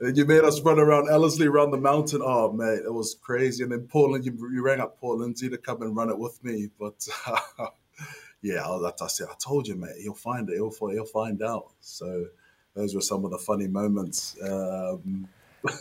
And 0.00 0.16
you 0.16 0.24
made 0.26 0.44
us 0.44 0.60
run 0.60 0.78
around 0.78 1.08
Ellerslie 1.10 1.48
around 1.48 1.72
the 1.72 1.76
mountain. 1.78 2.20
Oh 2.22 2.52
man, 2.52 2.82
it 2.84 2.92
was 2.92 3.16
crazy. 3.20 3.64
And 3.64 3.72
then 3.72 3.88
Paul 3.88 4.14
and 4.14 4.24
you, 4.24 4.32
you 4.52 4.62
rang 4.62 4.80
up 4.80 5.00
Paul 5.00 5.18
Lindsay 5.18 5.48
to 5.48 5.58
come 5.58 5.82
and 5.82 5.96
run 5.96 6.08
it 6.08 6.18
with 6.18 6.42
me. 6.44 6.70
But 6.78 7.06
uh, 7.26 7.66
yeah, 8.42 8.64
I, 8.64 8.92
I 9.00 9.06
said, 9.08 9.26
I 9.28 9.34
told 9.40 9.66
you, 9.66 9.74
mate, 9.74 9.96
he'll 10.00 10.14
find 10.14 10.48
it. 10.48 10.54
He'll, 10.54 10.70
he'll 10.70 11.04
find 11.04 11.42
out. 11.42 11.72
So 11.80 12.26
those 12.74 12.94
were 12.94 13.00
some 13.00 13.24
of 13.24 13.32
the 13.32 13.38
funny 13.38 13.66
moments 13.66 14.36
um, 14.40 15.28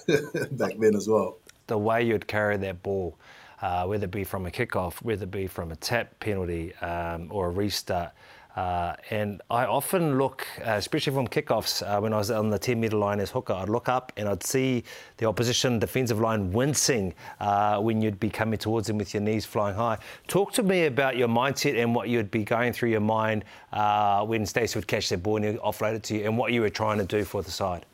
back 0.52 0.78
then 0.78 0.96
as 0.96 1.08
well. 1.08 1.38
The 1.68 1.78
way 1.78 2.04
you'd 2.04 2.28
carry 2.28 2.58
that 2.58 2.82
ball, 2.84 3.18
uh, 3.62 3.86
whether 3.86 4.06
it 4.06 4.12
be 4.12 4.24
from 4.24 4.46
a 4.46 4.52
kickoff, 4.52 5.02
whether 5.02 5.24
it 5.24 5.32
be 5.32 5.48
from 5.48 5.72
a 5.72 5.76
tap 5.76 6.20
penalty 6.20 6.74
um, 6.76 7.28
or 7.32 7.48
a 7.48 7.52
restart. 7.52 8.12
Uh, 8.58 8.96
and 9.12 9.40
I 9.52 9.66
often 9.66 10.18
look, 10.18 10.48
uh, 10.66 10.72
especially 10.72 11.14
from 11.14 11.28
kickoffs, 11.28 11.84
uh, 11.84 12.02
when 12.02 12.12
I 12.12 12.18
was 12.18 12.32
on 12.32 12.50
the 12.50 12.58
10 12.58 12.80
metre 12.80 12.98
line 12.98 13.20
as 13.20 13.30
hooker, 13.30 13.54
I'd 13.54 13.70
look 13.70 13.88
up 13.88 14.12
and 14.18 14.28
I'd 14.28 14.42
see 14.42 14.84
the 15.18 15.28
opposition 15.28 15.78
defensive 15.78 16.20
line 16.20 16.52
wincing 16.52 17.14
uh, 17.40 17.80
when 17.80 18.02
you'd 18.02 18.20
be 18.20 18.32
coming 18.32 18.58
towards 18.58 18.88
them 18.88 18.98
with 18.98 19.14
your 19.14 19.22
knees 19.22 19.46
flying 19.46 19.76
high. 19.76 20.00
Talk 20.28 20.54
to 20.54 20.64
me 20.64 20.88
about 20.88 21.18
your 21.18 21.28
mindset 21.28 21.80
and 21.80 21.94
what 21.94 22.10
you'd 22.10 22.32
be 22.32 22.44
going 22.44 22.74
through 22.74 22.90
your 22.90 23.00
mind 23.00 23.46
uh, 23.74 24.26
when 24.26 24.44
Stacey 24.44 24.80
would 24.80 24.88
catch 24.88 25.10
that 25.10 25.22
ball 25.22 25.38
and 25.38 25.60
offload 25.60 25.94
it 25.94 26.02
to 26.04 26.18
you 26.18 26.26
and 26.26 26.36
what 26.36 26.52
you 26.52 26.62
were 26.62 26.72
trying 26.72 26.98
to 26.98 27.06
do 27.06 27.24
for 27.24 27.44
the 27.44 27.52
side. 27.52 27.86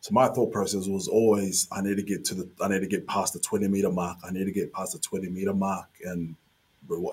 So 0.00 0.14
my 0.14 0.28
thought 0.28 0.52
process 0.52 0.86
was 0.86 1.08
always, 1.08 1.66
I 1.72 1.82
need 1.82 1.96
to 1.96 2.02
get 2.02 2.24
to 2.26 2.34
the, 2.34 2.48
I 2.60 2.68
need 2.68 2.80
to 2.80 2.86
get 2.86 3.06
past 3.06 3.32
the 3.32 3.40
20 3.40 3.68
metre 3.68 3.90
mark. 3.90 4.18
I 4.24 4.30
need 4.30 4.44
to 4.44 4.52
get 4.52 4.72
past 4.72 4.92
the 4.92 4.98
20 4.98 5.28
metre 5.28 5.54
mark 5.54 5.88
and 6.04 6.36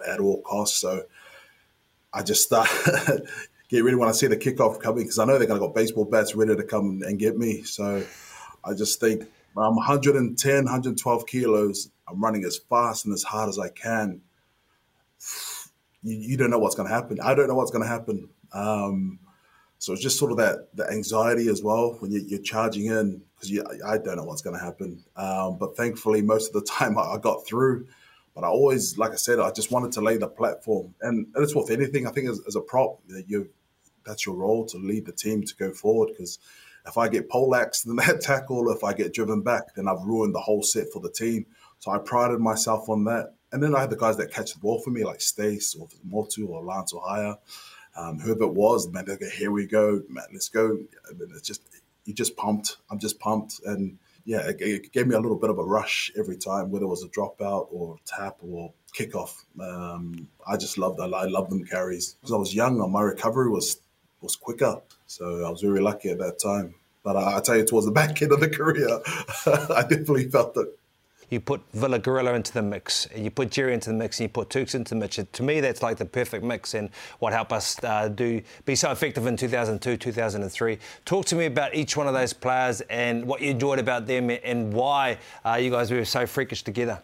at 0.07 0.19
all 0.19 0.41
costs. 0.41 0.79
So 0.79 1.03
I 2.13 2.21
just 2.23 2.43
start 2.43 2.69
get 3.69 3.83
ready 3.83 3.95
when 3.95 4.07
I 4.07 4.11
see 4.11 4.27
the 4.27 4.37
kickoff 4.37 4.79
coming 4.79 5.03
because 5.03 5.19
I 5.19 5.25
know 5.25 5.37
they're 5.37 5.47
going 5.47 5.59
to 5.59 5.67
got 5.67 5.75
baseball 5.75 6.05
bats 6.05 6.35
ready 6.35 6.55
to 6.55 6.63
come 6.63 7.01
and 7.05 7.17
get 7.19 7.37
me. 7.37 7.63
So 7.63 8.05
I 8.63 8.73
just 8.73 8.99
think 8.99 9.23
I'm 9.57 9.75
110, 9.75 10.55
112 10.63 11.25
kilos. 11.25 11.89
I'm 12.07 12.21
running 12.23 12.43
as 12.43 12.57
fast 12.57 13.05
and 13.05 13.13
as 13.13 13.23
hard 13.23 13.49
as 13.49 13.57
I 13.57 13.69
can. 13.69 14.21
You, 16.03 16.15
you 16.17 16.37
don't 16.37 16.51
know 16.51 16.59
what's 16.59 16.75
going 16.75 16.87
to 16.87 16.93
happen. 16.93 17.19
I 17.21 17.33
don't 17.33 17.47
know 17.47 17.55
what's 17.55 17.71
going 17.71 17.83
to 17.83 17.89
happen. 17.89 18.29
Um, 18.53 19.19
so 19.79 19.93
it's 19.93 20.01
just 20.01 20.17
sort 20.17 20.31
of 20.31 20.37
that 20.37 20.69
the 20.73 20.89
anxiety 20.89 21.47
as 21.47 21.61
well 21.61 21.95
when 21.99 22.11
you, 22.11 22.37
are 22.37 22.41
charging 22.41 22.85
in 22.85 23.21
because 23.35 23.81
I 23.85 23.97
don't 23.97 24.17
know 24.17 24.23
what's 24.23 24.41
going 24.41 24.57
to 24.57 24.63
happen. 24.63 25.03
Um, 25.15 25.57
but 25.57 25.75
thankfully, 25.75 26.21
most 26.21 26.47
of 26.47 26.53
the 26.53 26.71
time 26.71 26.97
I, 26.97 27.17
got 27.17 27.45
through. 27.45 27.87
But 28.33 28.43
I 28.43 28.47
always, 28.47 28.97
like 28.97 29.11
I 29.11 29.15
said, 29.15 29.39
I 29.39 29.51
just 29.51 29.71
wanted 29.71 29.93
to 29.93 30.01
lay 30.01 30.17
the 30.17 30.27
platform, 30.27 30.93
and 31.01 31.27
it's 31.37 31.55
with 31.55 31.71
anything. 31.71 32.05
I 32.05 32.11
think 32.11 32.29
as, 32.29 32.41
as 32.45 32.57
a 32.57 32.61
prop, 32.61 32.99
you 33.27 33.49
that's 34.05 34.25
your 34.25 34.35
role 34.35 34.65
to 34.67 34.77
lead 34.77 35.05
the 35.05 35.11
team 35.11 35.43
to 35.43 35.55
go 35.55 35.71
forward. 35.71 36.09
Because 36.09 36.39
if 36.87 36.97
I 36.97 37.07
get 37.07 37.29
poleaxed 37.29 37.85
in 37.85 37.95
that 37.97 38.21
tackle, 38.21 38.71
if 38.71 38.83
I 38.83 38.93
get 38.93 39.13
driven 39.13 39.41
back, 39.41 39.75
then 39.75 39.87
I've 39.87 40.03
ruined 40.03 40.35
the 40.35 40.39
whole 40.39 40.63
set 40.63 40.91
for 40.93 41.01
the 41.01 41.11
team. 41.11 41.45
So 41.79 41.91
I 41.91 41.97
prided 41.97 42.39
myself 42.39 42.89
on 42.89 43.03
that. 43.05 43.33
And 43.51 43.61
then 43.63 43.75
I 43.75 43.81
had 43.81 43.89
the 43.89 43.97
guys 43.97 44.17
that 44.17 44.33
catch 44.33 44.53
the 44.53 44.59
ball 44.59 44.81
for 44.81 44.89
me, 44.89 45.03
like 45.03 45.21
Stace 45.21 45.75
or 45.75 45.87
Motu 46.03 46.47
or 46.47 46.63
Lance 46.63 46.91
or 46.93 47.01
Haya, 47.05 47.35
um, 47.95 48.19
whoever 48.19 48.43
it 48.43 48.53
was. 48.53 48.87
Man, 48.89 49.05
go, 49.05 49.17
here 49.37 49.51
we 49.51 49.65
go, 49.65 50.01
man, 50.09 50.25
let's 50.33 50.49
go. 50.49 50.79
it's 51.19 51.47
just 51.47 51.61
you 52.05 52.13
just 52.13 52.37
pumped. 52.37 52.77
I'm 52.89 52.99
just 52.99 53.19
pumped, 53.19 53.61
and 53.65 53.97
yeah, 54.25 54.47
it, 54.47 54.57
it, 54.59 54.91
gave 54.91 55.07
me 55.07 55.15
a 55.15 55.19
little 55.19 55.37
bit 55.37 55.49
of 55.49 55.59
a 55.59 55.63
rush 55.63 56.11
every 56.17 56.37
time, 56.37 56.71
whether 56.71 56.85
it 56.85 56.89
was 56.89 57.03
a 57.03 57.07
dropout 57.07 57.67
or 57.71 57.97
tap 58.05 58.37
or 58.41 58.73
kickoff. 58.97 59.43
Um, 59.59 60.27
I 60.47 60.57
just 60.57 60.77
loved 60.77 60.97
that. 60.97 61.13
I 61.13 61.25
loved 61.25 61.51
them 61.51 61.63
carries 61.63 62.13
because 62.13 62.33
I 62.33 62.37
was 62.37 62.53
young. 62.53 62.79
And 62.81 62.91
my 62.91 63.01
recovery 63.01 63.49
was 63.49 63.79
was 64.21 64.35
quicker, 64.35 64.81
so 65.05 65.45
I 65.45 65.49
was 65.49 65.61
very 65.61 65.81
lucky 65.81 66.09
at 66.09 66.19
that 66.19 66.39
time. 66.39 66.75
But 67.03 67.17
I, 67.17 67.37
I 67.37 67.41
tell 67.41 67.55
you, 67.55 67.65
towards 67.65 67.85
the 67.85 67.91
back 68.01 68.21
end 68.21 68.31
of 68.31 68.39
the 68.39 68.49
career, 68.49 68.99
I 69.75 69.81
definitely 69.81 70.29
felt 70.29 70.57
it 70.57 70.67
you 71.29 71.39
put 71.39 71.61
Villa 71.73 71.99
Gorilla 71.99 72.33
into 72.33 72.53
the 72.53 72.61
mix, 72.61 73.07
and 73.07 73.23
you 73.23 73.31
put 73.31 73.51
Jerry 73.51 73.73
into 73.73 73.89
the 73.89 73.95
mix, 73.95 74.19
and 74.19 74.25
you 74.25 74.29
put 74.29 74.49
Tukes 74.49 74.75
into 74.75 74.93
the 74.93 74.99
mix. 74.99 75.15
To 75.15 75.43
me, 75.43 75.59
that's 75.59 75.81
like 75.81 75.97
the 75.97 76.05
perfect 76.05 76.43
mix 76.43 76.73
and 76.73 76.89
what 77.19 77.33
helped 77.33 77.51
us 77.51 77.83
uh, 77.83 78.07
do 78.09 78.41
be 78.65 78.75
so 78.75 78.91
effective 78.91 79.25
in 79.25 79.37
2002, 79.37 79.97
2003. 79.97 80.77
Talk 81.05 81.25
to 81.25 81.35
me 81.35 81.45
about 81.45 81.75
each 81.75 81.97
one 81.97 82.07
of 82.07 82.13
those 82.13 82.33
players 82.33 82.81
and 82.81 83.25
what 83.25 83.41
you 83.41 83.51
enjoyed 83.51 83.79
about 83.79 84.07
them 84.07 84.29
and 84.29 84.73
why 84.73 85.17
uh, 85.43 85.55
you 85.55 85.71
guys 85.71 85.91
were 85.91 86.05
so 86.05 86.25
freakish 86.25 86.63
together. 86.63 87.01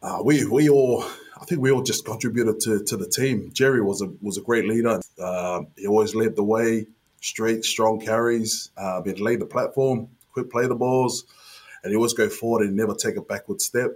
Uh, 0.00 0.20
we 0.24 0.44
we 0.46 0.68
all, 0.68 1.02
I 1.40 1.44
think 1.44 1.60
we 1.60 1.72
all 1.72 1.82
just 1.82 2.04
contributed 2.04 2.60
to, 2.60 2.84
to 2.84 2.96
the 2.96 3.08
team. 3.08 3.50
Jerry 3.52 3.82
was 3.82 4.00
a 4.00 4.06
was 4.22 4.38
a 4.38 4.42
great 4.42 4.66
leader. 4.66 5.00
Uh, 5.20 5.62
he 5.76 5.86
always 5.86 6.14
led 6.14 6.36
the 6.36 6.44
way, 6.44 6.86
straight, 7.20 7.64
strong 7.64 8.00
carries. 8.00 8.70
Uh, 8.76 9.02
he 9.02 9.12
laid 9.14 9.40
the 9.40 9.46
platform, 9.46 10.08
quick 10.32 10.50
play 10.50 10.66
the 10.66 10.74
balls 10.74 11.24
and 11.82 11.90
he 11.90 11.96
always 11.96 12.12
go 12.12 12.28
forward 12.28 12.66
and 12.66 12.76
never 12.76 12.94
take 12.94 13.16
a 13.16 13.22
backward 13.22 13.60
step. 13.60 13.90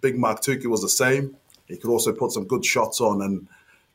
Big 0.00 0.18
Mark 0.18 0.40
Tookey 0.40 0.66
was 0.66 0.82
the 0.82 0.88
same. 0.88 1.36
He 1.66 1.76
could 1.76 1.90
also 1.90 2.12
put 2.12 2.32
some 2.32 2.44
good 2.44 2.64
shots 2.64 3.00
on, 3.00 3.22
and 3.22 3.48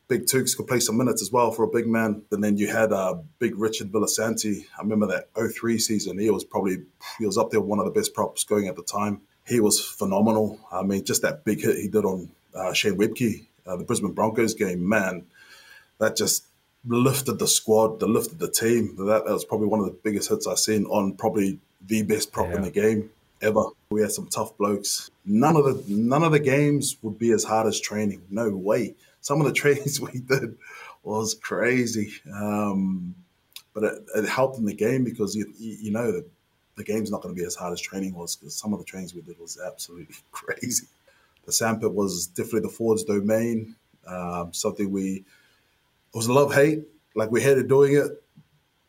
Big 0.08 0.26
Tukes 0.26 0.56
could 0.56 0.66
play 0.66 0.80
some 0.80 0.96
minutes 0.96 1.22
as 1.22 1.30
well 1.30 1.52
for 1.52 1.62
a 1.62 1.68
big 1.68 1.86
man. 1.86 2.22
And 2.32 2.42
then 2.42 2.58
you 2.58 2.66
had 2.66 2.92
uh, 2.92 3.18
Big 3.38 3.56
Richard 3.56 3.92
Villasanti. 3.92 4.64
I 4.76 4.82
remember 4.82 5.06
that 5.06 5.28
03 5.36 5.78
season. 5.78 6.18
He 6.18 6.30
was 6.30 6.42
probably 6.42 6.82
he 7.18 7.26
was 7.26 7.38
up 7.38 7.50
there 7.50 7.60
one 7.60 7.78
of 7.78 7.84
the 7.84 7.92
best 7.92 8.12
props 8.12 8.42
going 8.42 8.66
at 8.66 8.74
the 8.74 8.82
time. 8.82 9.20
He 9.46 9.60
was 9.60 9.80
phenomenal. 9.80 10.58
I 10.72 10.82
mean, 10.82 11.04
just 11.04 11.22
that 11.22 11.44
big 11.44 11.60
hit 11.60 11.76
he 11.76 11.88
did 11.88 12.04
on 12.04 12.30
uh, 12.54 12.72
Shane 12.72 12.96
Webke, 12.98 13.46
uh, 13.66 13.76
the 13.76 13.84
Brisbane 13.84 14.12
Broncos 14.12 14.54
game, 14.54 14.88
man, 14.88 15.26
that 15.98 16.16
just 16.16 16.46
lifted 16.84 17.38
the 17.38 17.46
squad, 17.46 18.00
that 18.00 18.08
lifted 18.08 18.38
the 18.40 18.50
team. 18.50 18.96
That, 18.96 19.26
that 19.26 19.32
was 19.32 19.44
probably 19.44 19.68
one 19.68 19.80
of 19.80 19.86
the 19.86 19.98
biggest 20.02 20.28
hits 20.28 20.46
I've 20.46 20.58
seen 20.58 20.86
on 20.86 21.14
probably 21.14 21.60
the 21.86 22.02
best 22.02 22.32
prop 22.32 22.48
yeah. 22.48 22.56
in 22.56 22.62
the 22.62 22.70
game 22.70 23.10
ever. 23.42 23.64
We 23.90 24.02
had 24.02 24.12
some 24.12 24.28
tough 24.28 24.56
blokes. 24.56 25.10
None 25.24 25.56
of 25.56 25.64
the 25.64 25.84
none 25.88 26.22
of 26.22 26.32
the 26.32 26.40
games 26.40 26.96
would 27.02 27.18
be 27.18 27.32
as 27.32 27.44
hard 27.44 27.66
as 27.66 27.80
training. 27.80 28.22
No 28.30 28.50
way. 28.50 28.94
Some 29.20 29.40
of 29.40 29.46
the 29.46 29.52
trainings 29.60 30.00
we 30.00 30.20
did 30.20 30.56
was 31.02 31.34
crazy, 31.34 32.12
um, 32.34 33.14
but 33.74 33.84
it, 33.84 34.04
it, 34.16 34.28
helped 34.28 34.58
in 34.58 34.66
the 34.66 34.74
game 34.74 35.02
because 35.02 35.34
you, 35.34 35.50
you 35.58 35.90
know 35.90 36.12
the, 36.12 36.26
the 36.76 36.84
game's 36.84 37.10
not 37.10 37.22
going 37.22 37.34
to 37.34 37.40
be 37.40 37.46
as 37.46 37.54
hard 37.54 37.72
as 37.72 37.80
training 37.80 38.14
was 38.14 38.36
because 38.36 38.54
some 38.54 38.74
of 38.74 38.78
the 38.78 38.84
trainings 38.84 39.14
we 39.14 39.22
did 39.22 39.38
was 39.38 39.58
absolutely 39.66 40.14
crazy. 40.30 40.86
The 41.46 41.52
sandpit 41.52 41.92
was 41.92 42.26
definitely 42.26 42.60
the 42.60 42.68
forwards' 42.68 43.04
domain. 43.04 43.74
Um, 44.06 44.52
something 44.52 44.90
we 44.90 45.24
it 46.12 46.16
was 46.16 46.28
love 46.28 46.54
hate. 46.54 46.84
Like 47.14 47.30
we 47.30 47.40
hated 47.40 47.68
doing 47.68 47.94
it, 47.94 48.22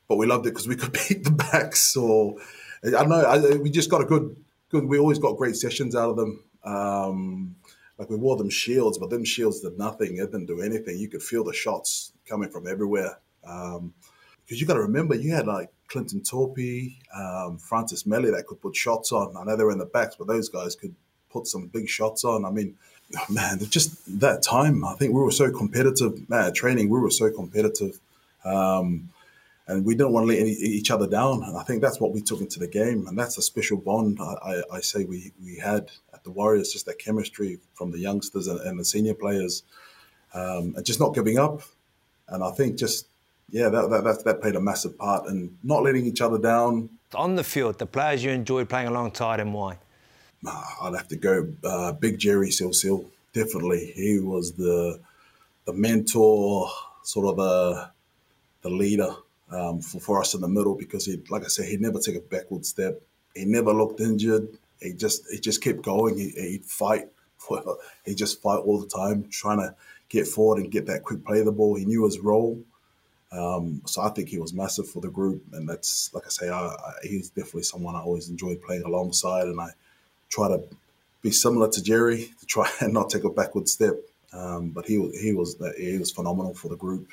but 0.07 0.17
we 0.17 0.25
loved 0.25 0.45
it 0.45 0.49
because 0.49 0.67
we 0.67 0.75
could 0.75 0.93
beat 1.07 1.23
the 1.23 1.31
backs 1.31 1.95
or 1.95 2.35
I 2.83 3.05
know 3.05 3.21
I, 3.21 3.57
we 3.57 3.69
just 3.69 3.89
got 3.89 4.01
a 4.01 4.05
good, 4.05 4.35
good. 4.69 4.85
We 4.85 4.99
always 4.99 5.19
got 5.19 5.37
great 5.37 5.55
sessions 5.55 5.95
out 5.95 6.09
of 6.09 6.15
them. 6.15 6.43
Um, 6.63 7.55
like 7.97 8.09
we 8.09 8.15
wore 8.15 8.35
them 8.35 8.49
shields, 8.49 8.97
but 8.97 9.09
them 9.09 9.23
shields 9.23 9.59
did 9.59 9.77
nothing. 9.77 10.17
It 10.17 10.31
didn't 10.31 10.47
do 10.47 10.61
anything. 10.61 10.97
You 10.97 11.07
could 11.07 11.21
feel 11.21 11.43
the 11.43 11.53
shots 11.53 12.13
coming 12.25 12.49
from 12.49 12.67
everywhere. 12.67 13.19
Um, 13.45 13.93
because 14.43 14.59
you 14.59 14.67
got 14.67 14.73
to 14.73 14.81
remember, 14.81 15.15
you 15.15 15.33
had 15.33 15.47
like 15.47 15.69
Clinton 15.87 16.21
Toopi, 16.21 16.95
um, 17.15 17.57
Francis 17.57 18.05
Meli 18.05 18.31
that 18.31 18.47
could 18.47 18.61
put 18.61 18.75
shots 18.75 19.11
on. 19.11 19.37
I 19.37 19.43
know 19.43 19.55
they 19.55 19.63
were 19.63 19.71
in 19.71 19.77
the 19.77 19.85
backs, 19.85 20.15
but 20.17 20.27
those 20.27 20.49
guys 20.49 20.75
could 20.75 20.95
put 21.29 21.47
some 21.47 21.67
big 21.67 21.87
shots 21.87 22.25
on. 22.25 22.43
I 22.43 22.49
mean, 22.49 22.75
man, 23.29 23.59
just 23.69 24.19
that 24.19 24.43
time, 24.43 24.83
I 24.83 24.95
think 24.95 25.13
we 25.13 25.21
were 25.21 25.31
so 25.31 25.51
competitive. 25.51 26.27
Man, 26.29 26.53
training, 26.53 26.89
we 26.89 26.99
were 26.99 27.11
so 27.11 27.29
competitive. 27.31 27.99
Um, 28.43 29.09
and 29.71 29.85
we 29.85 29.95
didn't 29.95 30.11
want 30.11 30.25
to 30.25 30.33
let 30.33 30.39
any, 30.39 30.51
each 30.51 30.91
other 30.91 31.07
down. 31.07 31.43
And 31.43 31.57
I 31.57 31.63
think 31.63 31.81
that's 31.81 31.99
what 31.99 32.11
we 32.11 32.21
took 32.21 32.41
into 32.41 32.59
the 32.59 32.67
game, 32.67 33.07
and 33.07 33.17
that's 33.17 33.37
a 33.37 33.41
special 33.41 33.77
bond 33.77 34.19
I, 34.19 34.33
I, 34.51 34.63
I 34.73 34.79
say 34.81 35.05
we 35.05 35.31
we 35.43 35.55
had 35.55 35.89
at 36.13 36.23
the 36.23 36.31
Warriors, 36.31 36.73
just 36.73 36.85
that 36.87 36.99
chemistry 36.99 37.59
from 37.73 37.91
the 37.91 37.99
youngsters 37.99 38.47
and, 38.47 38.59
and 38.59 38.79
the 38.79 38.85
senior 38.85 39.13
players, 39.13 39.63
um, 40.33 40.73
and 40.75 40.85
just 40.85 40.99
not 40.99 41.15
giving 41.15 41.39
up. 41.39 41.61
And 42.27 42.43
I 42.43 42.51
think 42.51 42.77
just 42.77 43.07
yeah, 43.49 43.69
that, 43.69 43.89
that, 43.89 44.03
that 44.03 44.23
that 44.25 44.41
played 44.41 44.55
a 44.55 44.61
massive 44.61 44.97
part 44.97 45.27
in 45.27 45.57
not 45.63 45.83
letting 45.83 46.05
each 46.05 46.21
other 46.21 46.37
down. 46.37 46.89
On 47.15 47.35
the 47.35 47.43
field, 47.43 47.79
the 47.79 47.85
players 47.85 48.23
you 48.23 48.31
enjoyed 48.31 48.69
playing 48.69 48.87
alongside, 48.87 49.39
and 49.39 49.53
why? 49.53 49.77
I'd 50.81 50.95
have 50.95 51.07
to 51.09 51.17
go 51.17 51.47
uh, 51.63 51.91
Big 51.93 52.17
Jerry 52.17 52.49
Seuseu. 52.49 53.05
Definitely, 53.33 53.93
he 53.95 54.19
was 54.19 54.53
the 54.53 54.99
the 55.65 55.73
mentor, 55.73 56.69
sort 57.03 57.27
of 57.27 57.37
the 57.37 57.89
the 58.63 58.69
leader 58.69 59.15
um, 59.51 59.81
for, 59.81 59.99
for 59.99 60.19
us 60.19 60.33
in 60.33 60.41
the 60.41 60.47
middle 60.47 60.75
because 60.75 61.05
he, 61.05 61.21
like 61.29 61.43
I 61.43 61.47
said, 61.47 61.65
he 61.65 61.77
never 61.77 61.99
took 61.99 62.15
a 62.15 62.19
backward 62.19 62.65
step. 62.65 63.01
He 63.35 63.45
never 63.45 63.73
looked 63.73 63.99
injured. 63.99 64.47
he 64.81 64.93
just 64.93 65.23
he 65.31 65.39
just 65.39 65.61
kept 65.61 65.81
going. 65.81 66.17
He, 66.17 66.29
he'd 66.31 66.65
fight. 66.65 67.07
He 68.05 68.15
just 68.15 68.41
fight 68.41 68.59
all 68.59 68.79
the 68.79 68.87
time, 68.87 69.27
trying 69.29 69.59
to 69.59 69.75
get 70.09 70.27
forward 70.27 70.59
and 70.59 70.71
get 70.71 70.85
that 70.87 71.03
quick 71.03 71.25
play 71.25 71.39
of 71.39 71.45
the 71.45 71.51
ball. 71.51 71.75
He 71.75 71.85
knew 71.85 72.05
his 72.05 72.19
role. 72.19 72.59
Um, 73.31 73.81
so 73.85 74.01
I 74.01 74.09
think 74.09 74.27
he 74.29 74.39
was 74.39 74.53
massive 74.53 74.89
for 74.89 75.01
the 75.01 75.09
group, 75.09 75.41
and 75.53 75.67
that's 75.67 76.13
like 76.13 76.25
I 76.25 76.29
say, 76.29 76.49
I, 76.49 76.67
I, 76.67 76.93
he's 77.03 77.29
definitely 77.29 77.63
someone 77.63 77.95
I 77.95 78.01
always 78.01 78.29
enjoyed 78.29 78.61
playing 78.61 78.83
alongside, 78.83 79.47
and 79.47 79.59
I 79.59 79.69
try 80.29 80.49
to 80.49 80.61
be 81.21 81.31
similar 81.31 81.69
to 81.69 81.81
Jerry 81.81 82.31
to 82.39 82.45
try 82.45 82.69
and 82.81 82.93
not 82.93 83.09
take 83.09 83.23
a 83.23 83.29
backward 83.29 83.69
step. 83.69 83.95
Um, 84.33 84.69
but 84.69 84.85
he 84.85 84.95
he 85.21 85.33
was 85.33 85.57
he 85.77 85.97
was 85.97 86.11
phenomenal 86.11 86.53
for 86.53 86.69
the 86.69 86.77
group. 86.77 87.09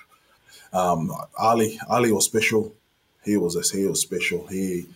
Um, 0.72 1.12
Ali 1.38 1.78
Ali 1.88 2.12
was 2.12 2.24
special. 2.24 2.74
He 3.24 3.36
was 3.36 3.56
a, 3.56 3.76
he 3.76 3.86
was 3.86 4.00
special. 4.00 4.46
He 4.46 4.86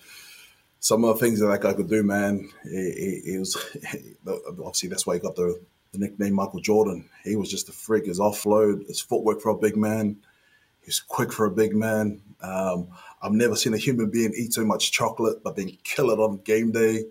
some 0.80 1.04
of 1.04 1.18
the 1.18 1.24
things 1.24 1.38
that 1.38 1.46
that 1.46 1.60
guy 1.60 1.72
could 1.72 1.88
do, 1.88 2.02
man. 2.02 2.50
He, 2.64 3.20
he, 3.24 3.32
he 3.32 3.38
was 3.38 3.56
obviously 4.26 4.88
that's 4.88 5.06
why 5.06 5.14
he 5.14 5.20
got 5.20 5.36
the, 5.36 5.60
the, 5.92 5.98
nickname 5.98 6.34
Michael 6.34 6.60
Jordan. 6.60 7.08
He 7.24 7.36
was 7.36 7.50
just 7.50 7.68
a 7.68 7.72
freak. 7.72 8.06
His 8.06 8.18
offload, 8.18 8.86
his 8.88 9.00
footwork 9.00 9.40
for 9.40 9.50
a 9.50 9.56
big 9.56 9.76
man. 9.76 10.16
He's 10.84 10.98
quick 10.98 11.32
for 11.32 11.46
a 11.46 11.50
big 11.50 11.74
man. 11.76 12.20
Um, 12.40 12.88
I've 13.22 13.32
never 13.32 13.54
seen 13.54 13.74
a 13.74 13.78
human 13.78 14.10
being 14.10 14.34
eat 14.36 14.52
so 14.52 14.64
much 14.64 14.90
chocolate, 14.90 15.44
but 15.44 15.54
then 15.54 15.70
kill 15.84 16.10
it 16.10 16.18
on 16.18 16.38
game 16.38 16.72
day. 16.72 17.04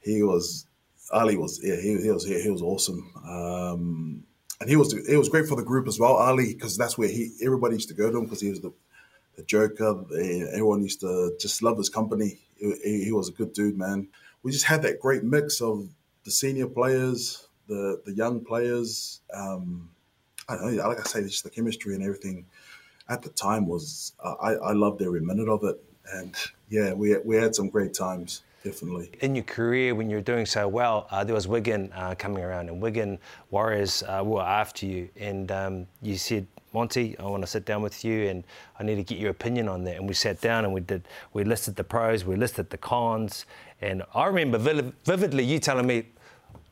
He 0.00 0.22
was 0.24 0.66
Ali 1.12 1.36
was 1.36 1.60
yeah 1.62 1.76
he, 1.76 2.02
he 2.02 2.10
was 2.10 2.24
he 2.24 2.50
was 2.50 2.62
awesome. 2.62 3.12
Um, 3.24 4.24
and 4.60 4.68
he 4.68 4.76
was 4.76 4.92
it 4.92 5.16
was 5.16 5.28
great 5.28 5.46
for 5.46 5.56
the 5.56 5.62
group 5.62 5.86
as 5.86 5.98
well, 5.98 6.14
Ali, 6.16 6.54
because 6.54 6.76
that's 6.76 6.96
where 6.96 7.08
he 7.08 7.32
everybody 7.42 7.74
used 7.74 7.88
to 7.88 7.94
go 7.94 8.10
to 8.10 8.18
him 8.18 8.24
because 8.24 8.40
he 8.40 8.50
was 8.50 8.60
the 8.60 8.72
the 9.36 9.42
joker. 9.42 10.04
Everyone 10.52 10.82
used 10.82 11.00
to 11.00 11.36
just 11.38 11.62
love 11.62 11.76
his 11.76 11.88
company. 11.88 12.38
He, 12.58 13.04
he, 13.04 13.12
was 13.12 13.28
a 13.28 13.32
good 13.32 13.52
dude, 13.52 13.76
man. 13.76 14.08
We 14.42 14.50
just 14.50 14.64
had 14.64 14.80
that 14.82 14.98
great 14.98 15.24
mix 15.24 15.60
of 15.60 15.86
the 16.24 16.30
senior 16.30 16.66
players, 16.66 17.48
the 17.68 18.00
the 18.04 18.12
young 18.12 18.44
players. 18.44 19.20
Um, 19.32 19.90
I 20.48 20.56
don't 20.56 20.76
know, 20.76 20.88
like 20.88 21.00
I 21.00 21.02
say, 21.02 21.22
just 21.22 21.44
the 21.44 21.50
chemistry 21.50 21.94
and 21.94 22.02
everything 22.02 22.46
at 23.08 23.22
the 23.22 23.28
time 23.30 23.66
was 23.66 24.12
I, 24.24 24.54
I 24.54 24.72
loved 24.72 25.02
every 25.02 25.20
minute 25.20 25.48
of 25.48 25.64
it, 25.64 25.82
and 26.12 26.34
yeah, 26.70 26.92
we 26.92 27.16
we 27.18 27.36
had 27.36 27.54
some 27.54 27.68
great 27.68 27.94
times. 27.94 28.42
Definitely. 28.66 29.10
In 29.20 29.36
your 29.36 29.44
career, 29.44 29.94
when 29.94 30.10
you 30.10 30.16
were 30.16 30.22
doing 30.22 30.44
so 30.44 30.66
well, 30.66 31.06
uh, 31.12 31.22
there 31.22 31.36
was 31.36 31.46
Wigan 31.46 31.92
uh, 31.94 32.16
coming 32.18 32.42
around, 32.42 32.68
and 32.68 32.80
Wigan 32.80 33.16
Warriors 33.52 34.02
uh, 34.02 34.22
were 34.24 34.42
after 34.42 34.86
you, 34.86 35.08
and 35.14 35.52
um, 35.52 35.86
you 36.02 36.16
said 36.16 36.48
Monty, 36.72 37.16
I 37.18 37.22
want 37.22 37.44
to 37.44 37.46
sit 37.46 37.64
down 37.64 37.80
with 37.80 38.04
you 38.04 38.28
and 38.28 38.42
I 38.78 38.82
need 38.82 38.96
to 38.96 39.04
get 39.04 39.18
your 39.18 39.30
opinion 39.30 39.68
on 39.68 39.84
that. 39.84 39.96
And 39.96 40.08
we 40.08 40.14
sat 40.14 40.40
down 40.40 40.64
and 40.64 40.74
we 40.74 40.80
did, 40.80 41.06
we 41.32 41.44
listed 41.44 41.76
the 41.76 41.84
pros, 41.84 42.24
we 42.24 42.34
listed 42.34 42.68
the 42.68 42.76
cons. 42.76 43.46
And 43.80 44.02
I 44.14 44.26
remember 44.26 44.58
vividly 45.04 45.44
you 45.44 45.58
telling 45.60 45.86
me, 45.86 46.08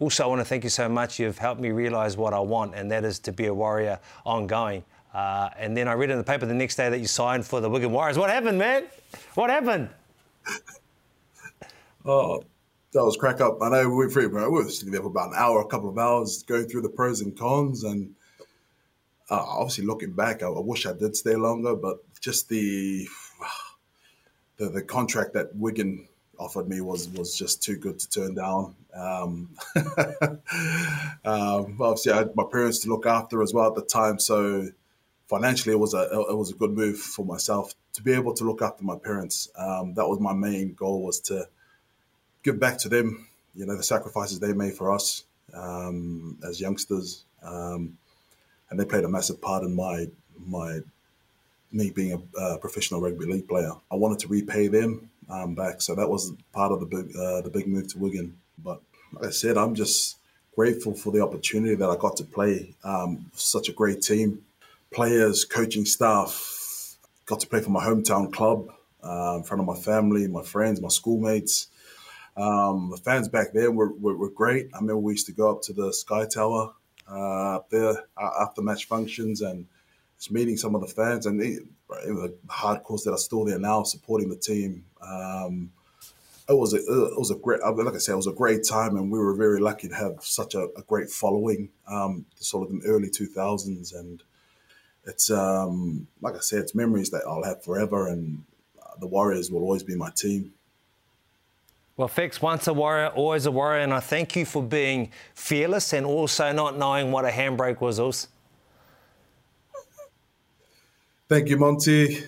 also, 0.01 0.25
I 0.25 0.27
want 0.27 0.41
to 0.41 0.45
thank 0.45 0.65
you 0.65 0.71
so 0.71 0.89
much. 0.89 1.21
You've 1.21 1.39
helped 1.39 1.61
me 1.61 1.71
realize 1.71 2.17
what 2.17 2.35
I 2.35 2.41
want, 2.41 2.75
and 2.75 2.91
that 2.91 3.05
is 3.05 3.21
to 3.21 3.33
be 3.33 3.47
a 3.47 3.55
warrior 3.55 4.01
ongoing. 4.27 4.83
Uh, 5.15 5.49
and 5.57 5.77
then 5.77 5.87
I 5.87 5.93
read 5.93 6.11
in 6.11 6.19
the 6.19 6.25
paper 6.25 6.45
the 6.45 6.55
next 6.55 6.75
day 6.75 6.91
that 6.91 6.99
you 6.99 7.07
signed 7.07 7.47
for 7.47 7.61
the 7.61 7.71
Wigan 7.71 7.93
Warriors. 7.93 8.19
What 8.19 8.31
happened, 8.31 8.59
man? 8.59 8.85
What 9.37 9.49
happened? 9.49 9.89
Oh, 12.05 12.43
that 12.93 13.05
was 13.05 13.17
crack 13.17 13.41
up. 13.41 13.59
I 13.61 13.69
know 13.69 13.89
we 13.89 14.07
were. 14.07 14.29
We 14.29 14.29
were 14.29 14.69
sitting 14.69 14.93
there 14.93 15.03
for 15.03 15.09
about 15.09 15.31
an 15.31 15.35
hour, 15.37 15.61
a 15.61 15.67
couple 15.67 15.89
of 15.89 15.99
hours, 15.99 16.43
going 16.45 16.67
through 16.67 16.83
the 16.83 16.89
pros 16.89 17.21
and 17.21 17.37
cons, 17.37 17.83
and 17.83 18.15
uh, 19.31 19.45
obviously 19.49 19.85
looking 19.85 20.13
back, 20.13 20.43
I, 20.43 20.47
I, 20.47 20.61
wish 20.61 20.87
I 20.87 20.93
did 20.93 21.17
stay 21.17 21.35
longer, 21.35 21.75
but 21.75 21.99
just 22.21 22.49
the, 22.49 23.09
the 24.59 24.69
the 24.69 24.83
contract 24.83 25.35
that 25.35 25.55
Wigan 25.57 26.07
offered 26.39 26.69
me 26.69 26.81
was 26.81 27.09
was 27.11 27.37
just 27.37 27.63
too 27.63 27.77
good 27.77 27.99
to 27.99 28.09
turn 28.09 28.35
down. 28.35 28.75
Um, 28.95 29.51
um, 31.25 31.79
obviously, 31.81 32.13
I 32.13 32.19
had 32.19 32.37
my 32.37 32.45
parents 32.51 32.81
to 32.81 32.89
look 32.89 33.07
after 33.07 33.43
as 33.43 33.53
well 33.53 33.69
at 33.69 33.75
the 33.75 33.83
time, 33.83 34.19
so 34.19 34.69
financially, 35.27 35.75
it 35.75 35.79
was 35.79 35.95
a 35.95 36.03
it 36.31 36.37
was 36.37 36.51
a 36.51 36.55
good 36.55 36.73
move 36.73 36.99
for 36.99 37.25
myself 37.25 37.75
to 37.95 38.03
be 38.03 38.13
able 38.13 38.35
to 38.35 38.45
look 38.45 38.63
after 38.63 38.85
my 38.85 38.97
parents. 38.97 39.49
Um, 39.57 39.95
that 39.95 40.07
was 40.07 40.21
my 40.21 40.33
main 40.33 40.75
goal 40.75 41.03
was 41.03 41.21
to 41.21 41.49
give 42.45 42.61
back 42.61 42.79
to 42.79 42.89
them. 42.89 43.27
You 43.55 43.67
know, 43.67 43.77
the 43.77 43.83
sacrifices 43.83 44.39
they 44.39 44.53
made 44.53 44.75
for 44.75 44.93
us 44.93 45.25
um, 45.53 46.39
as 46.47 46.61
youngsters. 46.61 47.25
Um, 47.43 47.99
and 48.71 48.79
they 48.79 48.85
played 48.85 49.05
a 49.05 49.09
massive 49.09 49.41
part 49.41 49.65
in 49.65 49.75
my 49.75 50.07
my 50.47 50.81
me 51.73 51.91
being 51.91 52.29
a 52.39 52.59
professional 52.59 53.01
rugby 53.01 53.27
league 53.27 53.49
player. 53.49 53.73
I 53.91 53.97
wanted 53.97 54.21
to 54.21 54.29
repay 54.29 54.69
them 54.69 55.11
um, 55.29 55.55
back, 55.55 55.81
so 55.81 55.95
that 55.95 56.09
was 56.09 56.33
part 56.53 56.71
of 56.73 56.81
the 56.81 56.87
big 56.87 57.17
uh, 57.17 57.41
the 57.41 57.51
big 57.51 57.67
move 57.67 57.89
to 57.89 57.99
Wigan. 57.99 58.37
But 58.63 58.81
like 59.13 59.27
I 59.27 59.31
said, 59.31 59.57
I'm 59.57 59.75
just 59.75 60.17
grateful 60.55 60.95
for 60.95 61.13
the 61.13 61.21
opportunity 61.21 61.75
that 61.75 61.89
I 61.89 61.97
got 61.97 62.17
to 62.19 62.25
play. 62.25 62.75
Um, 62.85 63.31
such 63.35 63.69
a 63.69 63.73
great 63.73 64.03
team, 64.03 64.45
players, 64.93 65.45
coaching 65.45 65.85
staff. 65.85 66.97
Got 67.27 67.41
to 67.41 67.47
play 67.47 67.61
for 67.61 67.71
my 67.71 67.85
hometown 67.85 68.33
club 68.33 68.69
uh, 69.03 69.35
in 69.37 69.45
front 69.45 69.61
of 69.61 69.67
my 69.67 69.77
family, 69.77 70.27
my 70.29 70.43
friends, 70.43 70.81
my 70.81 70.89
schoolmates. 70.89 71.69
Um, 72.37 72.91
the 72.91 72.97
fans 72.97 73.29
back 73.29 73.53
then 73.53 73.75
were, 73.77 73.93
were, 73.93 74.17
were, 74.17 74.31
great. 74.31 74.69
I 74.75 74.79
remember 74.79 74.99
we 74.99 75.13
used 75.13 75.27
to 75.27 75.33
go 75.33 75.51
up 75.51 75.63
to 75.63 75.73
the 75.73 75.93
Sky 75.93 76.27
Tower 76.27 76.73
uh, 77.09 77.57
up 77.57 77.71
there 77.71 77.95
uh, 78.17 78.31
after 78.41 78.61
match 78.61 78.87
functions 78.87 79.41
and 79.41 79.67
just 80.19 80.33
meeting 80.33 80.57
some 80.57 80.75
of 80.75 80.81
the 80.81 80.89
fans 80.89 81.27
and 81.27 81.41
the, 81.41 81.61
the 81.89 82.35
hardcores 82.49 83.05
that 83.05 83.13
are 83.13 83.19
still 83.19 83.45
there 83.45 83.59
now 83.59 83.85
supporting 83.85 84.29
the 84.29 84.37
team. 84.37 84.85
Um, 85.01 85.71
it 86.49 86.55
was 86.55 86.75
a 86.75 86.79
it 86.79 87.19
was 87.19 87.31
a 87.31 87.37
great 87.37 87.61
like 87.63 87.95
I 87.95 87.99
said 87.99 88.13
it 88.13 88.17
was 88.17 88.27
a 88.27 88.33
great 88.33 88.65
time 88.69 88.97
and 88.97 89.11
we 89.11 89.19
were 89.19 89.35
very 89.35 89.61
lucky 89.61 89.89
to 89.89 89.95
have 89.95 90.19
such 90.21 90.55
a, 90.55 90.69
a 90.77 90.83
great 90.87 91.09
following 91.09 91.71
um, 91.89 92.27
sort 92.37 92.67
of 92.67 92.73
in 92.73 92.81
the 92.81 92.87
early 92.87 93.09
2000s 93.09 93.99
and 93.99 94.23
it's 95.07 95.31
um, 95.31 96.07
like 96.21 96.35
I 96.35 96.41
said 96.41 96.61
it's 96.61 96.75
memories 96.75 97.11
that 97.11 97.23
I'll 97.27 97.45
have 97.45 97.65
forever 97.65 98.09
and 98.09 98.45
the 99.01 99.07
Warriors 99.07 99.51
will 99.51 99.63
always 99.63 99.83
be 99.83 99.97
my 99.97 100.11
team. 100.15 100.53
Well, 101.97 102.09
Fix, 102.09 102.43
once 102.43 102.67
a 102.67 102.73
warrior, 102.73 103.09
always 103.09 103.47
a 103.47 103.53
warrior, 103.53 103.81
and 103.81 103.95
I 103.95 104.01
thank 104.01 104.35
you 104.35 104.45
for 104.45 104.63
being 104.63 105.13
fearless 105.35 105.93
and 105.93 106.05
also 106.05 106.51
not 106.51 106.77
knowing 106.77 107.13
what 107.13 107.25
a 107.25 107.29
handbrake 107.29 107.81
was. 107.81 108.01
Also. 108.01 108.27
Thank 111.29 111.49
you, 111.49 111.57
Monty. 111.57 112.25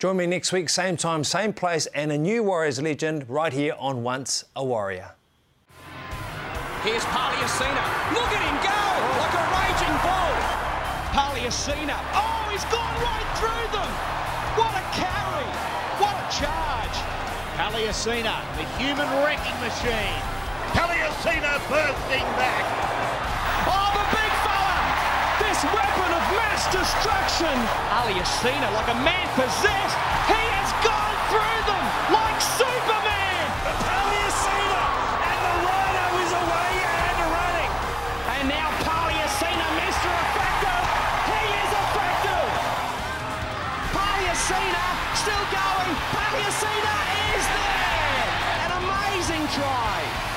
Join 0.00 0.16
me 0.16 0.26
next 0.26 0.52
week, 0.52 0.68
same 0.68 0.96
time, 0.96 1.22
same 1.22 1.52
place, 1.52 1.86
and 1.86 2.10
a 2.10 2.18
new 2.18 2.42
Warriors 2.42 2.80
legend 2.80 3.28
right 3.28 3.52
here 3.52 3.74
on 3.78 4.02
Once 4.02 4.44
a 4.56 4.64
Warrior. 4.64 5.12
Here's 6.82 7.04
Paleaaesina. 7.04 8.14
Look 8.14 8.30
at 8.30 8.42
him 8.42 8.58
go 8.62 8.78
like 9.18 9.34
a 9.34 9.44
raging 9.54 9.96
bull. 10.02 10.34
Paleaaesina. 11.14 11.98
Oh, 12.14 12.48
he's 12.50 12.64
gone 12.64 12.94
right 13.02 13.28
through 13.38 13.78
them. 13.78 14.17
Charge. 17.58 17.74
Paleaaesina, 17.74 18.34
the 18.56 18.64
human 18.78 19.08
wrecking 19.22 19.58
machine. 19.60 20.22
Paleaaesina 20.74 21.58
bursting 21.66 22.28
back. 22.38 22.64
Oh, 23.66 23.90
the 23.98 24.04
big 24.14 24.32
fella! 24.46 24.78
This 25.42 25.60
weapon 25.74 26.10
of 26.14 26.24
mass 26.38 26.62
destruction. 26.70 27.56
Paleaaesina, 27.90 28.68
like 28.74 28.90
a 28.94 28.98
man 29.02 29.26
possessed, 29.34 29.96
he 30.30 30.42
has 30.54 30.70
gone 30.86 31.18
through 31.30 31.60
them 31.66 31.84
like 32.14 32.38
Superman. 32.38 33.42
Paleaaesina, 33.82 34.82
and 35.18 35.40
the 35.42 35.54
rhino 35.66 36.06
is 36.22 36.32
away 36.38 36.72
and 36.78 37.18
running. 37.26 37.72
And 38.38 38.42
now 38.54 38.68
Paleaaesina, 38.86 39.66
Mr. 39.82 40.10
Effective. 40.14 40.84
He 41.26 41.42
is 41.58 41.70
effective. 41.74 42.50
Paleaaesina 43.94 44.84
still 45.18 45.46
going 45.50 45.78
is 47.38 47.46
there! 47.46 48.28
An 48.64 48.72
amazing 48.82 49.46
try! 49.54 50.27